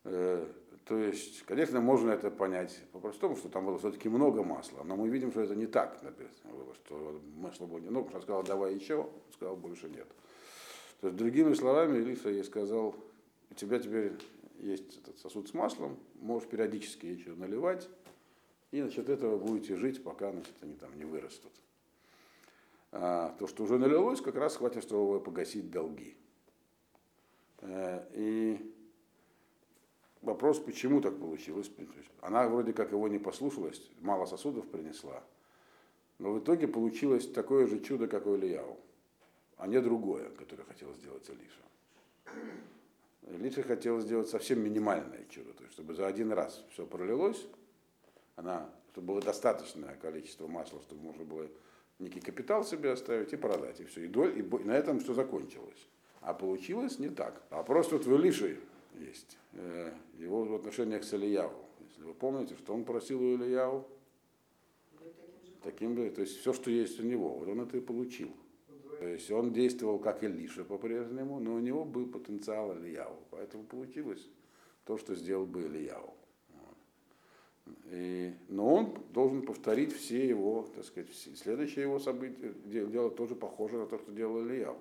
Э, 0.05 0.47
то 0.85 0.99
есть, 0.99 1.43
конечно, 1.43 1.81
можно 1.81 2.11
это 2.11 2.31
понять 2.31 2.79
по-простому, 2.93 3.37
что 3.37 3.49
там 3.49 3.67
было 3.67 3.79
все-таки 3.79 4.09
много 4.09 4.43
масла, 4.43 4.83
но 4.83 4.97
мы 4.97 5.09
видим, 5.09 5.31
что 5.31 5.41
это 5.41 5.55
не 5.55 5.67
так 5.67 6.03
написано 6.03 6.53
было, 6.53 6.75
что 6.75 7.21
масла 7.37 7.67
было 7.67 7.79
немного, 7.79 8.11
что 8.11 8.21
сказал, 8.21 8.43
давай 8.43 8.75
еще, 8.75 8.97
он 8.97 9.33
сказал, 9.33 9.57
больше 9.57 9.89
нет. 9.89 10.09
То 11.01 11.07
есть, 11.07 11.19
другими 11.19 11.55
словами, 11.55 11.99
Илиса 11.99 12.29
ей 12.29 12.45
сказал, 12.45 12.95
у 13.51 13.55
тебя 13.55 13.79
теперь 13.79 14.13
есть 14.59 14.99
этот 14.99 15.19
сосуд 15.19 15.49
с 15.49 15.55
маслом, 15.55 15.99
можешь 16.21 16.49
периодически 16.49 17.07
еще 17.07 17.31
наливать, 17.31 17.89
и 18.71 18.83
насчет 18.83 19.09
этого 19.09 19.39
будете 19.39 19.77
жить, 19.77 20.03
пока 20.03 20.31
значит, 20.31 20.55
они 20.61 20.75
там 20.75 20.97
не 20.99 21.05
вырастут. 21.05 21.53
А 22.93 23.37
то, 23.39 23.47
что 23.47 23.65
уже 23.65 23.79
налилось, 23.79 24.21
как 24.21 24.35
раз 24.35 24.57
хватит, 24.57 24.83
чтобы 24.83 25.21
погасить 25.21 25.71
долги. 25.71 26.17
Э, 27.59 28.05
и 28.15 28.75
вопрос, 30.23 30.59
почему 30.59 31.01
так 31.01 31.19
получилось. 31.19 31.71
Она 32.21 32.49
вроде 32.49 32.73
как 32.73 32.91
его 32.91 33.07
не 33.09 33.19
послушалась, 33.19 33.81
мало 34.01 34.27
сосудов 34.27 34.69
принесла. 34.69 35.23
Но 36.19 36.33
в 36.33 36.41
итоге 36.41 36.69
получилось 36.69 37.31
такое 37.31 37.67
же 37.67 37.81
чудо, 37.81 38.09
как 38.09 38.27
у 38.27 38.37
Ильяу, 38.37 38.79
а 39.57 39.67
не 39.67 39.81
другое, 39.81 40.29
которое 40.31 40.65
хотел 40.65 40.93
сделать 40.95 41.29
Илиша. 41.29 41.63
Илиша 43.23 43.63
хотел 43.63 44.01
сделать 44.01 44.29
совсем 44.29 44.63
минимальное 44.63 45.25
чудо, 45.31 45.53
то 45.55 45.63
есть 45.63 45.75
чтобы 45.75 45.95
за 45.95 46.07
один 46.07 46.33
раз 46.33 46.65
все 46.73 46.85
пролилось, 46.87 47.47
она, 48.37 48.69
чтобы 48.93 49.09
было 49.09 49.23
достаточное 49.23 49.97
количество 49.97 50.47
масла, 50.47 50.83
чтобы 50.83 51.03
можно 51.03 51.25
было 51.25 51.49
некий 52.01 52.21
капитал 52.21 52.65
себе 52.65 52.93
оставить 52.93 53.33
и 53.33 53.37
продать, 53.37 53.81
и 53.81 53.85
все. 53.85 54.05
И, 54.05 54.09
доль, 54.09 54.39
и 54.39 54.43
на 54.65 54.73
этом 54.73 55.01
все 55.01 55.15
закончилось. 55.15 55.89
А 56.21 56.35
получилось 56.35 56.99
не 56.99 57.09
так. 57.09 57.43
Вопрос 57.51 57.89
тут 57.89 58.07
в 58.07 58.15
Илише 58.15 58.59
есть. 58.99 59.39
Э, 59.53 59.93
его 60.19 60.45
в 60.45 60.55
отношениях 60.55 61.05
с 61.05 61.15
Ильяву. 61.15 61.65
Если 61.81 62.03
вы 62.03 62.15
помните, 62.15 62.57
что 62.57 62.75
он 62.75 62.85
просил 62.85 63.23
у 63.23 63.37
Ильяву, 63.37 63.87
таким 65.63 65.97
же, 65.97 66.11
то 66.11 66.21
есть 66.21 66.39
все, 66.39 66.53
что 66.53 66.71
есть 66.71 67.01
у 67.01 67.03
него, 67.05 67.31
вот 67.31 67.49
он 67.49 67.61
это 67.61 67.77
и 67.77 67.81
получил. 67.81 68.31
То 68.99 69.07
есть 69.07 69.31
он 69.31 69.53
действовал 69.53 69.99
как 69.99 70.23
Илиша 70.23 70.65
по-прежнему, 70.65 71.41
но 71.41 71.55
у 71.55 71.59
него 71.59 71.87
был 71.87 72.07
потенциал 72.07 72.77
Ильяву. 72.77 73.17
Поэтому 73.31 73.65
получилось 73.65 74.29
то, 74.85 74.99
что 74.99 75.15
сделал 75.15 75.47
бы 75.47 75.63
Ильяву. 75.63 76.15
И, 77.91 78.33
но 78.49 78.75
он 78.75 78.99
должен 79.13 79.43
повторить 79.43 79.93
все 79.93 80.27
его, 80.27 80.69
так 80.75 80.85
сказать, 80.85 81.11
все, 81.11 81.35
следующее 81.37 81.85
его 81.85 81.99
событие, 81.99 82.53
дело 82.65 83.11
тоже 83.11 83.35
похоже 83.35 83.79
на 83.79 83.87
то, 83.87 83.99
что 83.99 84.13
делал 84.13 84.41
Ильяву. 84.43 84.79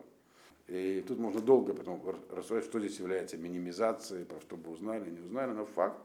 И 0.67 1.03
тут 1.07 1.17
можно 1.17 1.41
долго 1.41 1.73
потом 1.73 2.01
рассуждать, 2.29 2.65
что 2.65 2.79
здесь 2.79 2.99
является 2.99 3.37
минимизацией, 3.37 4.25
про 4.25 4.39
что 4.39 4.55
бы 4.55 4.71
узнали, 4.71 5.09
не 5.09 5.19
узнали, 5.19 5.51
но 5.51 5.65
факт, 5.65 5.99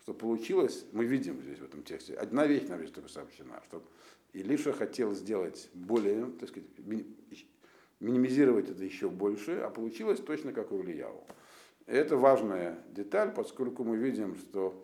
что 0.00 0.14
получилось, 0.14 0.86
мы 0.92 1.04
видим 1.04 1.40
здесь 1.42 1.58
в 1.58 1.64
этом 1.64 1.82
тексте. 1.82 2.14
Одна 2.14 2.46
вещь 2.46 2.66
нам 2.68 2.78
здесь 2.78 2.92
только 2.92 3.10
сообщена, 3.10 3.60
что 3.68 3.82
Илиша 4.32 4.72
хотел 4.72 5.12
сделать 5.14 5.68
более, 5.74 6.26
так 6.38 6.48
сказать, 6.48 6.68
минимизировать 8.00 8.70
это 8.70 8.82
еще 8.82 9.10
больше, 9.10 9.60
а 9.60 9.68
получилось 9.68 10.20
точно 10.20 10.52
как 10.52 10.72
у 10.72 10.80
Ильяу. 10.80 11.22
Это 11.86 12.16
важная 12.16 12.78
деталь, 12.92 13.34
поскольку 13.34 13.84
мы 13.84 13.96
видим, 13.96 14.36
что 14.36 14.82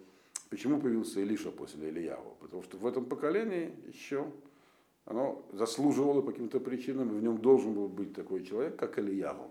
почему 0.51 0.81
появился 0.81 1.21
Илиша 1.21 1.51
после 1.51 1.89
Ильяу. 1.89 2.37
Потому 2.41 2.63
что 2.63 2.77
в 2.77 2.87
этом 2.87 3.05
поколении 3.05 3.73
еще 3.87 4.31
оно 5.05 5.45
заслуживало 5.53 6.23
по 6.23 6.33
каким-то 6.33 6.61
причинам, 6.61 7.11
и 7.11 7.19
в 7.19 7.23
нем 7.23 7.39
должен 7.39 7.75
был 7.75 7.89
быть 7.89 8.13
такой 8.13 8.45
человек, 8.45 8.77
как 8.77 8.99
Ильяву, 8.99 9.51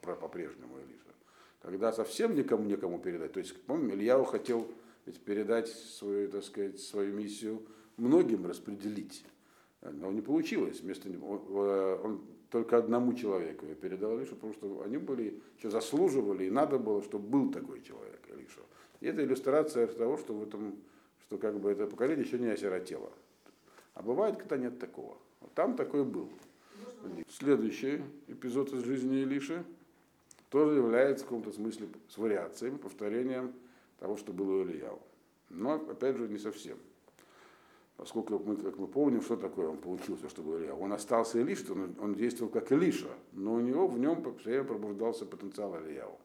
по-прежнему 0.00 0.78
Илиша. 0.78 1.14
Когда 1.60 1.92
совсем 1.92 2.34
никому 2.34 2.64
некому 2.64 2.98
передать, 2.98 3.32
то 3.32 3.40
есть, 3.40 3.60
помним, 3.62 3.92
Ильяву 3.92 4.24
хотел 4.24 4.66
ведь 5.06 5.20
передать 5.20 5.68
свою, 5.68 6.28
так 6.28 6.42
сказать, 6.42 6.80
свою 6.80 7.14
миссию 7.14 7.62
многим 7.96 8.44
распределить. 8.46 9.24
Но 9.80 10.10
не 10.10 10.20
получилось. 10.20 10.80
Вместо 10.80 11.08
него, 11.08 12.00
он 12.02 12.22
только 12.50 12.76
одному 12.76 13.14
человеку 13.14 13.66
передал 13.80 14.18
Илишу, 14.18 14.34
потому 14.34 14.52
что 14.54 14.82
они 14.84 14.98
были, 14.98 15.40
что 15.58 15.70
заслуживали, 15.70 16.44
и 16.44 16.50
надо 16.50 16.78
было, 16.78 17.02
чтобы 17.02 17.28
был 17.28 17.52
такой 17.52 17.82
человек, 17.82 18.20
Илиша. 18.28 18.60
Это 19.06 19.22
иллюстрация 19.22 19.86
того, 19.86 20.16
что 20.16 20.34
в 20.34 20.42
этом, 20.42 20.74
что 21.26 21.38
как 21.38 21.60
бы 21.60 21.70
это 21.70 21.86
поколение 21.86 22.26
еще 22.26 22.38
не 22.38 22.48
осиротело. 22.48 23.12
А 23.94 24.02
бывает, 24.02 24.36
когда 24.36 24.56
нет 24.56 24.78
такого. 24.78 25.16
Вот 25.40 25.52
там 25.54 25.76
такой 25.76 26.04
был. 26.04 26.28
Следующий 27.28 28.02
эпизод 28.26 28.72
из 28.72 28.84
жизни 28.84 29.22
Илиши 29.22 29.64
тоже 30.50 30.76
является 30.76 31.24
в 31.24 31.28
каком-то 31.28 31.52
смысле 31.52 31.88
с 32.08 32.18
вариацией, 32.18 32.76
повторением 32.76 33.52
того, 34.00 34.16
что 34.16 34.32
было 34.32 34.62
у 34.62 34.64
Ильяу. 34.64 35.00
Но, 35.50 35.74
опять 35.74 36.16
же, 36.16 36.28
не 36.28 36.38
совсем. 36.38 36.76
Поскольку 37.96 38.38
мы, 38.38 38.56
как 38.56 38.76
мы 38.76 38.88
помним, 38.88 39.22
что 39.22 39.36
такое 39.36 39.68
он 39.68 39.78
получился, 39.78 40.28
что 40.28 40.42
был 40.42 40.58
Илья. 40.58 40.74
Он 40.74 40.92
остался 40.92 41.40
Илиш, 41.40 41.64
он, 41.70 41.94
он 42.00 42.14
действовал 42.14 42.50
как 42.50 42.72
Илиша, 42.72 43.14
но 43.32 43.54
у 43.54 43.60
него 43.60 43.86
в 43.86 43.98
нем 43.98 44.22
постоянно 44.22 44.64
пробуждался 44.64 45.24
потенциал 45.24 45.76
Ильяу. 45.80 46.18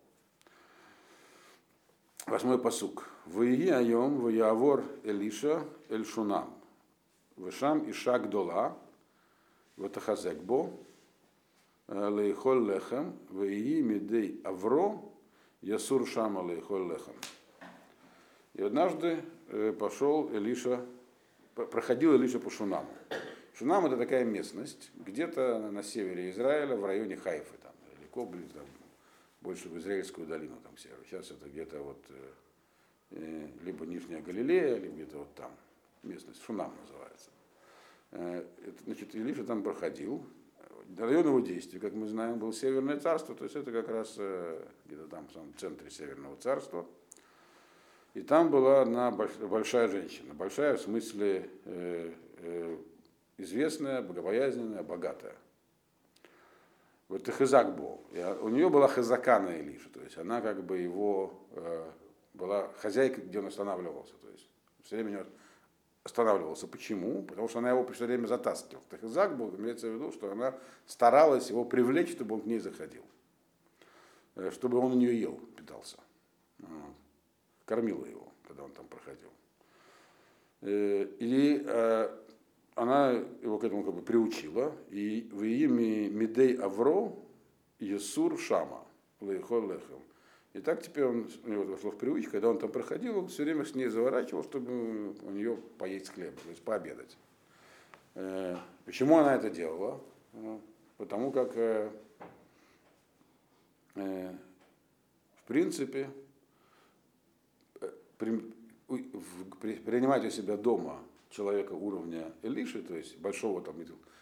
Восьмой 2.27 2.59
посук. 2.59 3.09
Ваиги 3.25 3.69
айом 3.69 4.19
ваявор 4.19 4.83
Элиша 5.03 5.63
эль 5.89 6.05
шунам. 6.05 6.53
Вышам 7.35 7.89
иша 7.89 8.19
гдола, 8.19 8.77
ватахазекбо, 9.77 10.71
лейхол 11.87 12.59
лехем, 12.65 13.17
ваиги 13.29 13.81
мидей 13.81 14.41
авро, 14.43 15.11
ясур 15.61 16.07
шама 16.07 16.41
лейхол 16.41 16.89
лехем. 16.89 17.15
И 18.53 18.61
однажды 18.61 19.23
пошел 19.79 20.29
Элиша 20.31 20.85
проходил 21.55 22.15
Илиша 22.15 22.39
по 22.39 22.49
Шунаму. 22.49 22.89
Шунам 23.53 23.85
это 23.85 23.97
такая 23.97 24.23
местность, 24.23 24.91
где-то 24.95 25.69
на 25.71 25.83
севере 25.83 26.29
Израиля, 26.31 26.75
в 26.75 26.85
районе 26.85 27.17
Хайфы, 27.17 27.57
там, 27.61 27.73
далеко, 27.95 28.25
блин, 28.25 28.49
там, 28.53 28.63
больше 29.41 29.69
в 29.69 29.77
Израильскую 29.77 30.27
долину, 30.27 30.57
там, 30.63 30.77
северо. 30.77 30.99
Сейчас 31.05 31.31
это 31.31 31.49
где-то 31.49 31.81
вот, 31.81 32.03
э, 33.09 33.47
либо 33.63 33.85
Нижняя 33.85 34.21
Галилея, 34.21 34.77
либо 34.77 34.95
где-то 34.95 35.17
вот 35.19 35.35
там, 35.35 35.51
местность, 36.03 36.43
Шунам 36.43 36.73
называется. 36.81 37.29
Э, 38.11 38.45
это, 38.65 38.83
значит, 38.83 39.13
Илиша 39.15 39.43
там 39.43 39.63
проходил. 39.63 40.25
Район 40.97 41.27
его 41.27 41.39
действия, 41.39 41.79
как 41.79 41.93
мы 41.93 42.07
знаем, 42.07 42.37
был 42.37 42.51
Северное 42.51 42.99
царство, 42.99 43.33
то 43.33 43.45
есть 43.45 43.55
это 43.55 43.71
как 43.71 43.87
раз 43.87 44.15
э, 44.17 44.65
где-то 44.85 45.07
там 45.07 45.27
в 45.27 45.31
самом 45.31 45.53
центре 45.55 45.89
Северного 45.89 46.37
царства– 46.37 46.85
и 48.13 48.21
там 48.21 48.51
была 48.51 48.81
одна 48.81 49.09
большая 49.11 49.87
женщина. 49.87 50.33
Большая 50.33 50.75
в 50.75 50.81
смысле 50.81 51.49
э, 51.63 52.11
э, 52.39 52.77
известная, 53.37 54.01
богобоязненная, 54.01 54.83
богатая. 54.83 55.35
Вот 57.11 57.23
это 57.23 57.33
Хизак 57.33 57.75
был. 57.75 57.99
И 58.11 58.23
у 58.41 58.47
нее 58.47 58.69
была 58.69 58.87
хазака 58.87 59.37
на 59.37 59.49
Илише, 59.49 59.89
то 59.89 59.99
есть 59.99 60.17
она 60.17 60.39
как 60.39 60.63
бы 60.63 60.77
его 60.77 61.33
э, 61.51 61.91
была 62.33 62.69
хозяйкой, 62.77 63.25
где 63.25 63.39
он 63.39 63.47
останавливался. 63.47 64.13
То 64.15 64.29
есть 64.29 64.47
все 64.83 64.95
время 64.95 65.27
останавливался. 66.03 66.67
Почему? 66.67 67.23
Потому 67.23 67.49
что 67.49 67.59
она 67.59 67.71
его 67.71 67.85
все 67.87 68.05
время 68.05 68.27
затаскивала. 68.27 68.85
Хизак 69.01 69.35
был, 69.35 69.53
имеется 69.57 69.89
в 69.89 69.93
виду, 69.95 70.13
что 70.13 70.31
она 70.31 70.55
старалась 70.85 71.49
его 71.49 71.65
привлечь, 71.65 72.13
чтобы 72.13 72.35
он 72.35 72.41
к 72.43 72.45
ней 72.45 72.59
заходил. 72.59 73.03
Э, 74.35 74.49
чтобы 74.51 74.77
он 74.77 74.93
у 74.93 74.95
нее 74.95 75.19
ел, 75.19 75.37
питался. 75.57 75.97
Вот 76.59 76.95
кормила 77.65 78.05
его, 78.05 78.31
когда 78.47 78.63
он 78.63 78.71
там 78.71 78.87
проходил. 78.87 79.31
Э, 80.61 81.07
и 81.19 81.61
э, 81.65 82.17
она 82.75 83.11
его 83.41 83.57
к 83.57 83.63
этому 83.63 83.83
как 83.83 83.93
бы 83.93 84.01
приучила, 84.01 84.75
и 84.89 85.29
в 85.31 85.43
имя 85.43 86.09
Медей 86.09 86.55
Авро 86.55 87.17
Есур 87.79 88.39
Шама, 88.39 88.85
Лейхол 89.19 89.69
Лехем. 89.69 89.99
И 90.53 90.59
так 90.59 90.81
теперь 90.81 91.05
он, 91.05 91.29
у 91.45 91.49
него 91.49 91.63
вошло 91.63 91.91
в 91.91 91.97
привычку, 91.97 92.31
когда 92.33 92.49
он 92.49 92.59
там 92.59 92.71
проходил, 92.71 93.17
он 93.19 93.27
все 93.27 93.43
время 93.43 93.65
с 93.65 93.73
ней 93.73 93.87
заворачивал, 93.87 94.43
чтобы 94.43 95.13
у 95.21 95.31
нее 95.31 95.57
поесть 95.77 96.09
хлеба, 96.09 96.35
то 96.43 96.49
есть 96.49 96.61
пообедать. 96.61 97.17
Э, 98.15 98.57
почему 98.85 99.17
она 99.17 99.35
это 99.35 99.49
делала? 99.49 100.01
Потому 100.97 101.31
как, 101.31 101.55
в 103.95 104.33
принципе, 105.47 106.09
принимать 109.85 110.25
у 110.25 110.29
себя 110.29 110.57
дома 110.57 110.99
человека 111.31 111.73
уровня 111.73 112.31
Элиши, 112.43 112.81
то 112.81 112.95
есть 112.95 113.17
большого 113.17 113.61
там, 113.61 113.75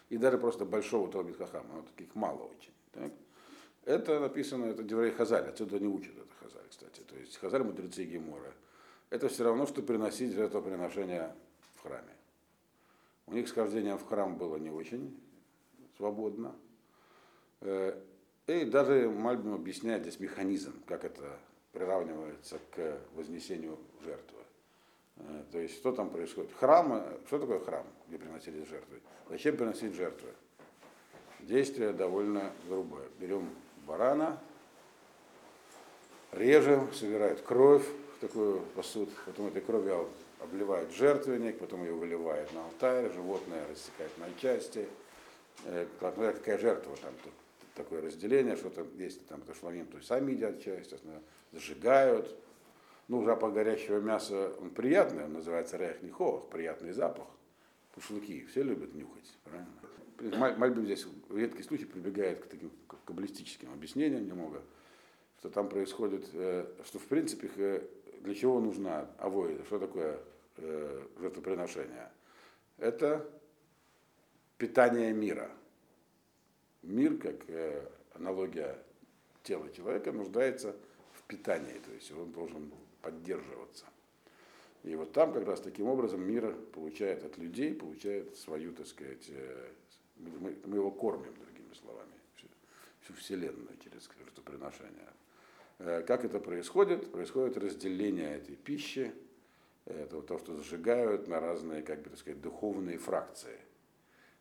и 0.08 0.16
даже 0.16 0.38
просто 0.38 0.64
большого 0.64 1.10
Талмит 1.10 1.36
Хахама, 1.36 1.74
но 1.74 1.82
таких 1.82 2.14
мало 2.14 2.44
очень. 2.44 2.72
Так? 2.92 3.12
Это 3.84 4.20
написано, 4.20 4.66
это 4.66 4.82
Деврей 4.82 5.10
Хазаль, 5.10 5.48
отсюда 5.48 5.78
не 5.78 5.86
учат 5.86 6.16
это 6.16 6.34
Хазаль, 6.40 6.68
кстати. 6.68 7.00
То 7.00 7.16
есть 7.16 7.36
Хазаль 7.36 7.62
мудрецы 7.62 8.04
Гемора. 8.04 8.52
Это 9.10 9.28
все 9.28 9.44
равно, 9.44 9.66
что 9.66 9.82
приносить 9.82 10.32
жертвоприношение 10.32 11.34
в 11.74 11.82
храме. 11.82 12.14
У 13.26 13.32
них 13.32 13.48
схождение 13.48 13.96
в 13.96 14.04
храм 14.06 14.36
было 14.36 14.56
не 14.56 14.70
очень 14.70 15.16
свободно. 15.96 16.54
Э, 17.60 18.00
и 18.46 18.64
даже 18.64 19.08
Мальбим 19.08 19.54
объясняет 19.54 20.02
здесь 20.02 20.18
механизм, 20.18 20.74
как 20.86 21.04
это 21.04 21.38
приравнивается 21.72 22.58
к 22.72 22.98
вознесению 23.14 23.78
жертвы. 24.04 24.39
Э, 25.28 25.42
то 25.52 25.58
есть 25.58 25.76
что 25.76 25.92
там 25.92 26.10
происходит? 26.10 26.50
Храм, 26.58 26.92
э, 26.94 27.18
что 27.26 27.38
такое 27.38 27.60
храм, 27.60 27.86
где 28.08 28.18
приносили 28.18 28.64
жертвы? 28.64 29.00
Зачем 29.28 29.56
приносить 29.56 29.94
жертвы? 29.94 30.30
Действие 31.40 31.92
довольно 31.92 32.52
грубое. 32.68 33.06
Берем 33.18 33.48
барана, 33.86 34.38
режем, 36.32 36.92
собирают 36.92 37.40
кровь 37.40 37.84
в 38.16 38.20
такую 38.20 38.60
посуд, 38.74 39.08
потом 39.26 39.46
этой 39.46 39.62
кровью 39.62 40.08
обливают 40.40 40.92
жертвенник, 40.92 41.58
потом 41.58 41.82
ее 41.84 41.92
выливают 41.92 42.52
на 42.52 42.64
алтарь, 42.64 43.12
животное 43.12 43.66
рассекает 43.68 44.16
на 44.18 44.26
части. 44.40 44.88
Э, 45.64 45.86
какая 45.98 46.58
жертва 46.58 46.96
там, 47.02 47.12
тут 47.22 47.32
такое 47.74 48.02
разделение, 48.02 48.56
что 48.56 48.70
там 48.70 48.86
есть 48.96 49.26
там 49.26 49.40
ташламим, 49.42 49.86
то 49.86 49.96
есть 49.96 50.08
сами 50.08 50.32
едят 50.32 50.62
часть, 50.62 50.94
зажигают. 51.52 52.34
Ну, 53.10 53.24
запах 53.24 53.52
горящего 53.52 53.98
мяса, 53.98 54.52
он 54.60 54.70
приятный, 54.70 55.24
он 55.24 55.32
называется 55.32 55.76
рех 55.76 56.00
нихох, 56.00 56.48
приятный 56.48 56.92
запах. 56.92 57.26
Пушлыки, 57.92 58.44
все 58.44 58.62
любят 58.62 58.94
нюхать, 58.94 59.36
правильно? 59.42 60.56
Мальбим 60.56 60.84
здесь 60.84 61.04
в 61.28 61.36
редкий 61.36 61.64
случай 61.64 61.86
прибегает 61.86 62.44
к 62.44 62.46
таким 62.46 62.70
каббалистическим 63.06 63.72
объяснениям 63.72 64.24
немного, 64.24 64.62
что 65.40 65.50
там 65.50 65.68
происходит, 65.68 66.28
э, 66.34 66.72
что 66.84 67.00
в 67.00 67.06
принципе 67.06 67.50
э, 67.56 67.82
для 68.20 68.34
чего 68.36 68.60
нужна 68.60 69.10
авоида, 69.18 69.64
что 69.64 69.80
такое 69.80 70.20
э, 70.58 71.02
жертвоприношение? 71.18 72.12
Это 72.78 73.28
питание 74.56 75.12
мира. 75.12 75.50
Мир, 76.82 77.16
как 77.18 77.40
аналогия 78.14 78.78
тела 79.42 79.68
человека, 79.72 80.12
нуждается 80.12 80.76
питании, 81.30 81.78
то 81.86 81.92
есть 81.92 82.10
он 82.12 82.32
должен 82.32 82.72
поддерживаться. 83.02 83.86
И 84.82 84.94
вот 84.94 85.12
там 85.12 85.32
как 85.32 85.46
раз 85.46 85.60
таким 85.60 85.86
образом 85.86 86.22
мир 86.22 86.54
получает 86.72 87.24
от 87.24 87.36
людей, 87.36 87.74
получает 87.74 88.36
свою, 88.36 88.72
так 88.72 88.86
сказать, 88.86 89.26
э, 89.28 89.68
мы, 90.16 90.56
мы 90.64 90.76
его 90.76 90.90
кормим, 90.90 91.34
другими 91.34 91.74
словами, 91.74 92.12
всю, 92.34 92.46
всю 93.02 93.12
Вселенную 93.14 93.76
через 93.82 94.08
жертвоприношение. 94.18 95.08
Э, 95.80 96.02
как 96.02 96.24
это 96.24 96.40
происходит? 96.40 97.12
Происходит 97.12 97.58
разделение 97.58 98.36
этой 98.36 98.56
пищи, 98.56 99.12
это 99.84 100.22
то, 100.22 100.38
что 100.38 100.56
зажигают 100.56 101.28
на 101.28 101.40
разные, 101.40 101.82
как 101.82 102.02
бы 102.02 102.10
так 102.10 102.18
сказать, 102.18 102.40
духовные 102.40 102.96
фракции. 102.96 103.58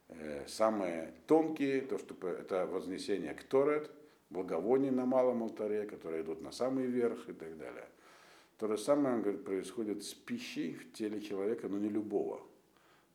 Э, 0.10 0.45
самые 0.48 1.13
тонкие, 1.28 1.82
то, 1.82 1.98
что 1.98 2.15
это 2.28 2.65
вознесение 2.65 3.34
к 3.34 3.43
Торет, 3.43 3.91
благовоний 4.30 4.89
на 4.89 5.06
малом 5.06 5.43
алтаре, 5.43 5.86
которые 5.86 6.24
идут 6.24 6.41
на 6.41 6.52
самый 6.52 6.86
верх 6.86 7.30
и 7.30 7.34
так 7.34 7.58
далее. 7.58 7.88
То 8.60 8.67
же 8.67 8.78
самое 8.78 9.15
он 9.15 9.22
говорит, 9.22 9.45
происходит 9.45 10.04
с 10.04 10.13
пищей 10.13 10.74
в 10.74 10.91
теле 10.91 11.22
человека, 11.22 11.69
но 11.69 11.78
не 11.78 11.88
любого. 11.88 12.41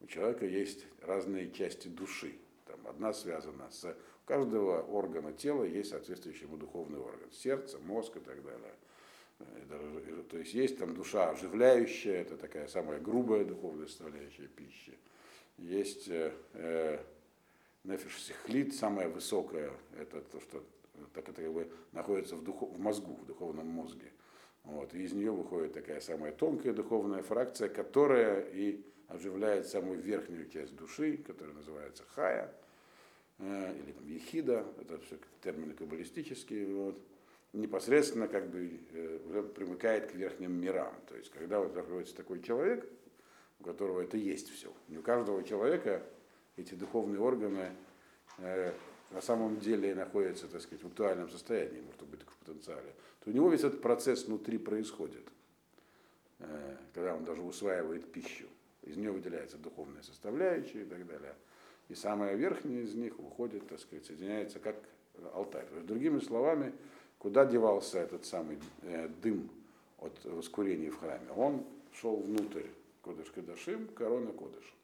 У 0.00 0.06
человека 0.06 0.46
есть 0.46 0.86
разные 1.02 1.50
части 1.50 1.86
души. 1.86 2.34
Там 2.66 2.78
одна 2.86 3.12
связана 3.12 3.70
с... 3.70 3.84
У 3.84 4.26
каждого 4.26 4.80
органа 4.80 5.34
тела 5.34 5.64
есть 5.64 5.90
соответствующий 5.90 6.46
ему 6.46 6.56
духовный 6.56 6.98
орган. 6.98 7.30
Сердце, 7.30 7.78
мозг 7.78 8.16
и 8.16 8.20
так 8.20 8.42
далее. 8.42 8.74
То 10.30 10.38
есть 10.38 10.54
есть 10.54 10.78
там 10.78 10.94
душа 10.94 11.28
оживляющая, 11.30 12.22
это 12.22 12.38
такая 12.38 12.66
самая 12.66 12.98
грубая 12.98 13.44
духовная 13.44 13.86
составляющая 13.86 14.46
пищи. 14.46 14.96
Есть 15.58 16.08
э, 16.08 16.32
э 16.54 16.98
нефиш 17.84 18.18
сихлит, 18.18 18.74
самая 18.74 19.10
высокая, 19.10 19.70
это 19.98 20.22
то, 20.22 20.40
что 20.40 20.64
так 21.12 21.28
это 21.28 21.42
как 21.42 21.52
бы 21.52 21.70
находится 21.92 22.34
в, 22.34 22.42
духов, 22.42 22.70
в 22.70 22.78
мозгу, 22.78 23.14
в 23.14 23.26
духовном 23.26 23.66
мозге. 23.66 24.10
Вот, 24.64 24.94
и 24.94 25.02
из 25.02 25.12
нее 25.12 25.30
выходит 25.30 25.74
такая 25.74 26.00
самая 26.00 26.32
тонкая 26.32 26.72
духовная 26.72 27.22
фракция, 27.22 27.68
которая 27.68 28.40
и 28.40 28.82
оживляет 29.08 29.66
самую 29.66 30.00
верхнюю 30.00 30.48
часть 30.48 30.74
души, 30.74 31.18
которая 31.18 31.54
называется 31.54 32.02
хая. 32.14 32.52
э, 33.38 33.74
или 33.76 33.92
там 33.92 34.06
ехида, 34.06 34.66
это 34.80 34.98
все 35.00 35.18
термины 35.42 35.74
каббалистические, 35.74 36.66
вот, 36.74 36.98
непосредственно 37.52 38.26
как 38.26 38.48
бы 38.48 38.80
э, 38.92 39.18
уже 39.28 39.42
примыкает 39.42 40.10
к 40.10 40.14
верхним 40.14 40.52
мирам. 40.52 40.94
То 41.08 41.16
есть 41.16 41.30
когда 41.30 41.60
вот 41.60 41.74
находится 41.74 42.16
такой 42.16 42.42
человек, 42.42 42.88
у 43.60 43.64
которого 43.64 44.00
это 44.00 44.16
есть 44.16 44.50
все. 44.50 44.72
Не 44.88 44.98
у 44.98 45.02
каждого 45.02 45.42
человека 45.44 46.02
эти 46.56 46.74
духовные 46.74 47.20
органы 47.20 47.70
э, 48.38 48.72
на 49.10 49.20
самом 49.20 49.58
деле 49.60 49.94
находятся, 49.94 50.48
так 50.48 50.60
сказать, 50.60 50.82
в 50.82 50.88
актуальном 50.88 51.30
состоянии, 51.30 51.80
может 51.80 52.02
быть, 52.08 52.22
в 52.22 52.36
потенциале, 52.38 52.94
то 53.24 53.30
у 53.30 53.32
него 53.32 53.48
весь 53.48 53.64
этот 53.64 53.80
процесс 53.80 54.26
внутри 54.26 54.58
происходит, 54.58 55.26
э, 56.40 56.76
когда 56.92 57.14
он 57.14 57.24
даже 57.24 57.42
усваивает 57.42 58.12
пищу. 58.12 58.46
Из 58.82 58.96
нее 58.96 59.12
выделяется 59.12 59.56
духовная 59.56 60.02
составляющая 60.02 60.82
и 60.82 60.84
так 60.84 61.06
далее. 61.06 61.34
И 61.88 61.94
самая 61.94 62.34
верхняя 62.34 62.82
из 62.82 62.94
них 62.94 63.18
выходит, 63.18 63.66
так 63.66 63.80
сказать, 63.80 64.04
соединяется 64.04 64.58
как 64.58 64.76
алтарь. 65.32 65.66
То 65.66 65.76
есть, 65.76 65.86
другими 65.86 66.18
словами, 66.18 66.72
куда 67.18 67.46
девался 67.46 67.98
этот 67.98 68.26
самый 68.26 68.58
э, 68.82 69.08
дым 69.22 69.48
от 69.98 70.12
воскурения 70.24 70.90
в 70.90 70.98
храме? 70.98 71.30
Он 71.34 71.64
шел 71.94 72.16
внутрь 72.16 72.66
Кодыш 73.02 73.30
Кадашим, 73.30 73.88
корона 73.88 74.32
Кодыш. 74.32 74.74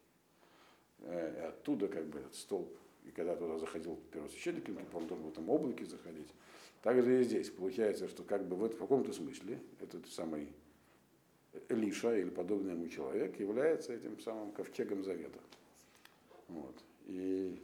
Э, 1.01 1.35
и 1.37 1.45
оттуда 1.45 1.87
как 1.87 2.05
бы 2.05 2.19
этот 2.19 2.35
столб, 2.35 2.75
и 3.03 3.11
когда 3.11 3.35
туда 3.35 3.59
заходил 3.59 3.99
первосвященник, 4.11 4.67
он 4.93 5.07
должен 5.07 5.27
в 5.27 5.29
этом 5.29 5.49
облаке 5.49 5.85
заходить. 5.85 6.29
Также 6.81 7.21
и 7.21 7.23
здесь 7.23 7.49
получается, 7.49 8.07
что 8.07 8.23
как 8.23 8.45
бы 8.47 8.55
в 8.55 8.77
каком-то 8.77 9.13
смысле 9.13 9.59
этот 9.79 10.07
самый 10.07 10.47
Элиша 11.69 12.17
или 12.17 12.29
подобный 12.29 12.73
ему 12.73 12.87
человек 12.87 13.39
является 13.39 13.93
этим 13.93 14.19
самым 14.19 14.51
ковчегом 14.51 15.03
завета. 15.03 15.39
Вот. 16.47 16.75
И 17.05 17.61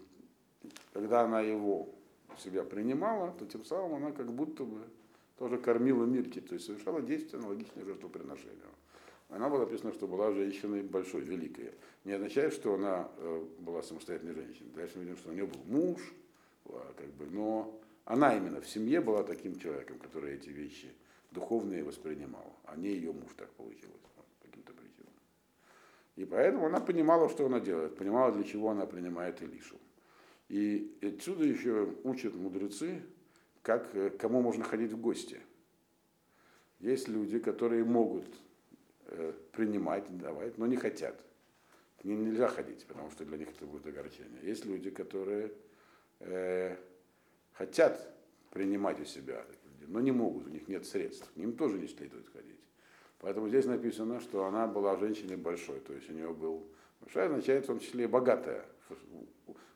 когда 0.93 1.21
она 1.21 1.41
его 1.41 1.89
себя 2.37 2.63
принимала, 2.63 3.31
то 3.31 3.45
тем 3.45 3.63
самым 3.65 3.95
она 3.95 4.11
как 4.11 4.31
будто 4.31 4.63
бы 4.63 4.81
тоже 5.37 5.57
кормила 5.57 6.05
мирки, 6.05 6.39
то 6.41 6.53
есть 6.53 6.65
совершала 6.65 7.01
действие 7.01 7.39
аналогичное 7.39 7.85
жертвоприношению. 7.85 8.69
Она 9.29 9.49
была 9.49 9.61
написана, 9.65 9.93
что 9.93 10.07
была 10.07 10.31
женщиной 10.31 10.83
большой, 10.83 11.21
великой. 11.21 11.71
Не 12.05 12.13
означает, 12.13 12.53
что 12.53 12.75
она 12.75 13.09
э, 13.17 13.45
была 13.59 13.81
самостоятельной 13.81 14.33
женщиной. 14.33 14.71
Дальше 14.75 14.97
мы 14.97 15.03
видим, 15.03 15.17
что 15.17 15.29
у 15.29 15.33
нее 15.33 15.45
был 15.45 15.59
муж, 15.65 16.13
как 16.65 17.07
бы, 17.13 17.25
но 17.25 17.79
она 18.07 18.37
именно 18.37 18.61
в 18.61 18.69
семье 18.69 19.01
была 19.01 19.21
таким 19.23 19.59
человеком, 19.59 19.99
который 19.99 20.35
эти 20.35 20.47
вещи 20.47 20.93
духовные 21.31 21.83
воспринимал, 21.83 22.57
а 22.63 22.77
не 22.77 22.87
ее 22.87 23.11
муж 23.11 23.33
так 23.35 23.49
получилось 23.51 23.99
по 24.15 24.45
каким-то 24.45 24.71
причинам. 24.71 25.11
И 26.15 26.23
поэтому 26.23 26.67
она 26.67 26.79
понимала, 26.79 27.29
что 27.29 27.45
она 27.45 27.59
делает, 27.59 27.97
понимала, 27.97 28.31
для 28.31 28.45
чего 28.45 28.69
она 28.69 28.85
принимает 28.85 29.41
Илишу. 29.41 29.77
И 30.47 30.97
отсюда 31.01 31.43
еще 31.43 31.93
учат 32.05 32.33
мудрецы, 32.33 33.03
как, 33.61 33.93
э, 33.93 34.09
кому 34.11 34.41
можно 34.41 34.63
ходить 34.63 34.93
в 34.93 35.01
гости. 35.01 35.41
Есть 36.79 37.09
люди, 37.09 37.39
которые 37.39 37.83
могут 37.83 38.25
э, 39.07 39.33
принимать, 39.51 40.17
давать, 40.17 40.57
но 40.57 40.65
не 40.65 40.77
хотят. 40.77 41.21
К 42.01 42.05
ним 42.05 42.23
нельзя 42.23 42.47
ходить, 42.47 42.85
потому 42.85 43.11
что 43.11 43.25
для 43.25 43.37
них 43.37 43.49
это 43.49 43.65
будет 43.65 43.85
огорчение. 43.85 44.39
Есть 44.43 44.63
люди, 44.63 44.91
которые 44.91 45.51
э, 46.21 46.77
хотят 47.57 48.13
принимать 48.51 48.99
у 48.99 49.05
себя, 49.05 49.43
но 49.87 49.99
не 49.99 50.11
могут, 50.11 50.47
у 50.47 50.49
них 50.49 50.67
нет 50.67 50.85
средств. 50.85 51.29
К 51.33 51.37
ним 51.37 51.55
тоже 51.55 51.77
не 51.77 51.87
следует 51.87 52.27
ходить. 52.29 52.59
Поэтому 53.19 53.47
здесь 53.49 53.65
написано, 53.65 54.19
что 54.19 54.45
она 54.45 54.67
была 54.67 54.95
женщиной 54.97 55.37
большой, 55.37 55.79
то 55.79 55.93
есть 55.93 56.09
у 56.09 56.13
нее 56.13 56.33
был 56.33 56.67
большая 57.01 57.27
означает 57.27 57.63
в 57.63 57.67
том 57.67 57.79
числе 57.79 58.03
и 58.03 58.07
богатая. 58.07 58.65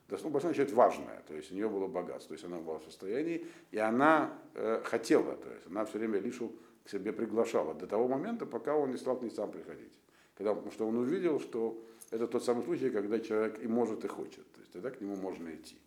Большая 0.08 0.50
означает 0.50 0.72
важная, 0.72 1.22
то 1.26 1.34
есть 1.34 1.50
у 1.50 1.54
нее 1.54 1.68
было 1.68 1.86
богатство, 1.86 2.28
то 2.28 2.34
есть 2.34 2.44
она 2.44 2.58
была 2.58 2.78
в 2.78 2.84
состоянии, 2.84 3.46
и 3.70 3.78
она 3.78 4.38
э, 4.54 4.82
хотела, 4.84 5.36
то 5.36 5.50
есть 5.50 5.66
она 5.66 5.84
все 5.86 5.98
время 5.98 6.18
Лишу 6.18 6.52
к 6.84 6.90
себе 6.90 7.12
приглашала 7.12 7.74
до 7.74 7.86
того 7.86 8.08
момента, 8.08 8.44
пока 8.44 8.76
он 8.76 8.90
не 8.90 8.98
стал 8.98 9.16
к 9.16 9.22
ней 9.22 9.30
сам 9.30 9.50
приходить. 9.50 9.92
Когда, 10.36 10.54
потому 10.54 10.72
что 10.72 10.86
он 10.86 10.98
увидел, 10.98 11.40
что 11.40 11.82
это 12.10 12.26
тот 12.26 12.44
самый 12.44 12.62
случай, 12.62 12.90
когда 12.90 13.20
человек 13.20 13.62
и 13.62 13.66
может, 13.66 14.04
и 14.04 14.08
хочет. 14.08 14.50
То 14.52 14.60
есть 14.60 14.72
тогда 14.72 14.90
к 14.90 15.00
нему 15.00 15.16
можно 15.16 15.48
идти. 15.54 15.78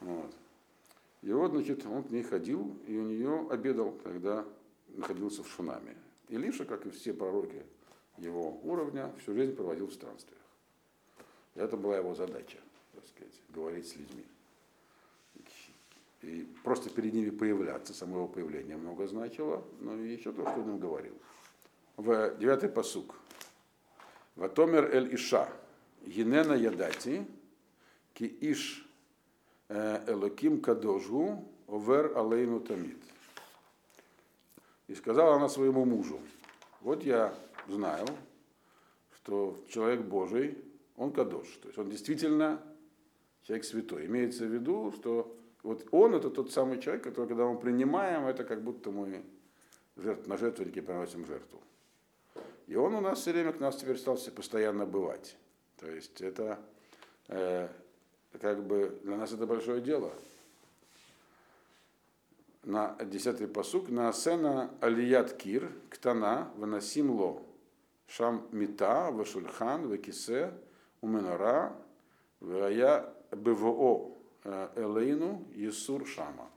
Вот. 0.00 0.34
И 1.22 1.32
вот, 1.32 1.52
значит, 1.52 1.86
он 1.86 2.02
к 2.02 2.10
ней 2.10 2.22
ходил, 2.22 2.76
и 2.86 2.96
у 2.96 3.02
нее 3.02 3.46
обедал, 3.48 3.92
когда 3.92 4.44
находился 4.88 5.42
в 5.42 5.48
Шунаме. 5.48 5.96
И 6.28 6.36
Лиша, 6.36 6.64
как 6.64 6.84
и 6.86 6.90
все 6.90 7.12
пророки 7.14 7.62
его 8.18 8.60
уровня, 8.62 9.12
всю 9.18 9.34
жизнь 9.34 9.54
проводил 9.54 9.86
в 9.86 9.92
странствиях. 9.92 10.40
И 11.54 11.60
это 11.60 11.76
была 11.76 11.96
его 11.98 12.14
задача, 12.14 12.58
так 12.94 13.06
сказать, 13.06 13.40
говорить 13.50 13.86
с 13.86 13.96
людьми. 13.96 14.24
И 16.22 16.48
просто 16.62 16.88
перед 16.90 17.12
ними 17.14 17.30
появляться, 17.30 17.94
само 17.94 18.16
его 18.16 18.28
появление 18.28 18.76
много 18.76 19.06
значило, 19.06 19.64
но 19.80 19.96
и 19.96 20.12
еще 20.12 20.32
то, 20.32 20.42
что 20.42 20.60
он 20.60 20.70
им 20.70 20.78
говорил. 20.78 21.14
В 21.96 22.36
девятый 22.38 22.68
посук. 22.68 23.16
Ватомер 24.36 24.94
эль 24.94 25.14
Иша, 25.14 25.52
Енена 26.04 26.54
ядати, 26.54 27.26
ки 28.14 28.24
иш 28.40 28.86
элоким 30.06 30.60
кадожу, 30.60 31.44
овер 31.66 32.16
алейну 32.16 32.60
тамид. 32.60 32.98
И 34.88 34.94
сказала 34.94 35.36
она 35.36 35.48
своему 35.48 35.84
мужу, 35.84 36.20
вот 36.80 37.04
я 37.04 37.32
знаю, 37.68 38.06
что 39.16 39.56
человек 39.68 40.02
Божий, 40.02 40.58
он 40.96 41.12
кадош, 41.12 41.46
то 41.62 41.68
есть 41.68 41.78
он 41.78 41.88
действительно 41.88 42.60
человек 43.44 43.64
святой. 43.64 44.06
Имеется 44.06 44.44
в 44.44 44.52
виду, 44.52 44.92
что 44.92 45.34
вот 45.62 45.86
он 45.92 46.14
это 46.14 46.28
тот 46.28 46.50
самый 46.50 46.80
человек, 46.80 47.04
который, 47.04 47.28
когда 47.28 47.46
мы 47.46 47.58
принимаем, 47.58 48.26
это 48.26 48.44
как 48.44 48.62
будто 48.62 48.90
мы 48.90 49.22
жертв, 49.96 50.26
на 50.26 50.36
жертвеннике 50.36 50.82
приносим 50.82 51.24
жертву. 51.24 51.60
И 52.66 52.74
он 52.74 52.94
у 52.94 53.00
нас 53.00 53.20
все 53.20 53.32
время 53.32 53.52
к 53.52 53.60
нас 53.60 53.76
теперь 53.76 53.96
стал 53.96 54.18
постоянно 54.34 54.86
бывать. 54.86 55.36
То 55.78 55.90
есть 55.90 56.20
это 56.20 56.58
э, 57.28 57.68
как 58.40 58.64
бы 58.64 58.98
для 59.04 59.16
нас 59.16 59.32
это 59.32 59.46
большое 59.46 59.80
дело. 59.80 60.12
На 62.64 62.96
десятый 63.04 63.48
посук 63.48 63.88
на 63.88 64.12
сцена 64.12 64.70
Алият 64.80 65.36
Кир, 65.36 65.72
Ктана, 65.90 66.52
Ванасим 66.56 67.10
Ло, 67.10 67.42
Шам 68.06 68.46
Мита, 68.52 69.10
Вашульхан, 69.10 69.90
Векисе, 69.90 70.52
Уменора, 71.00 71.76
Вая 72.38 73.12
БВО 73.32 74.12
э, 74.44 74.68
Элейну 74.76 75.44
Есур 75.54 76.06
Шама. 76.06 76.50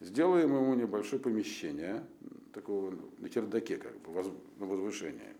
Сделаем 0.00 0.54
ему 0.54 0.74
небольшое 0.74 1.22
помещение, 1.22 2.04
такого 2.52 2.94
на 3.18 3.30
чердаке, 3.30 3.78
как 3.78 3.98
бы, 4.00 4.22
на 4.58 4.66
возвышении. 4.66 5.34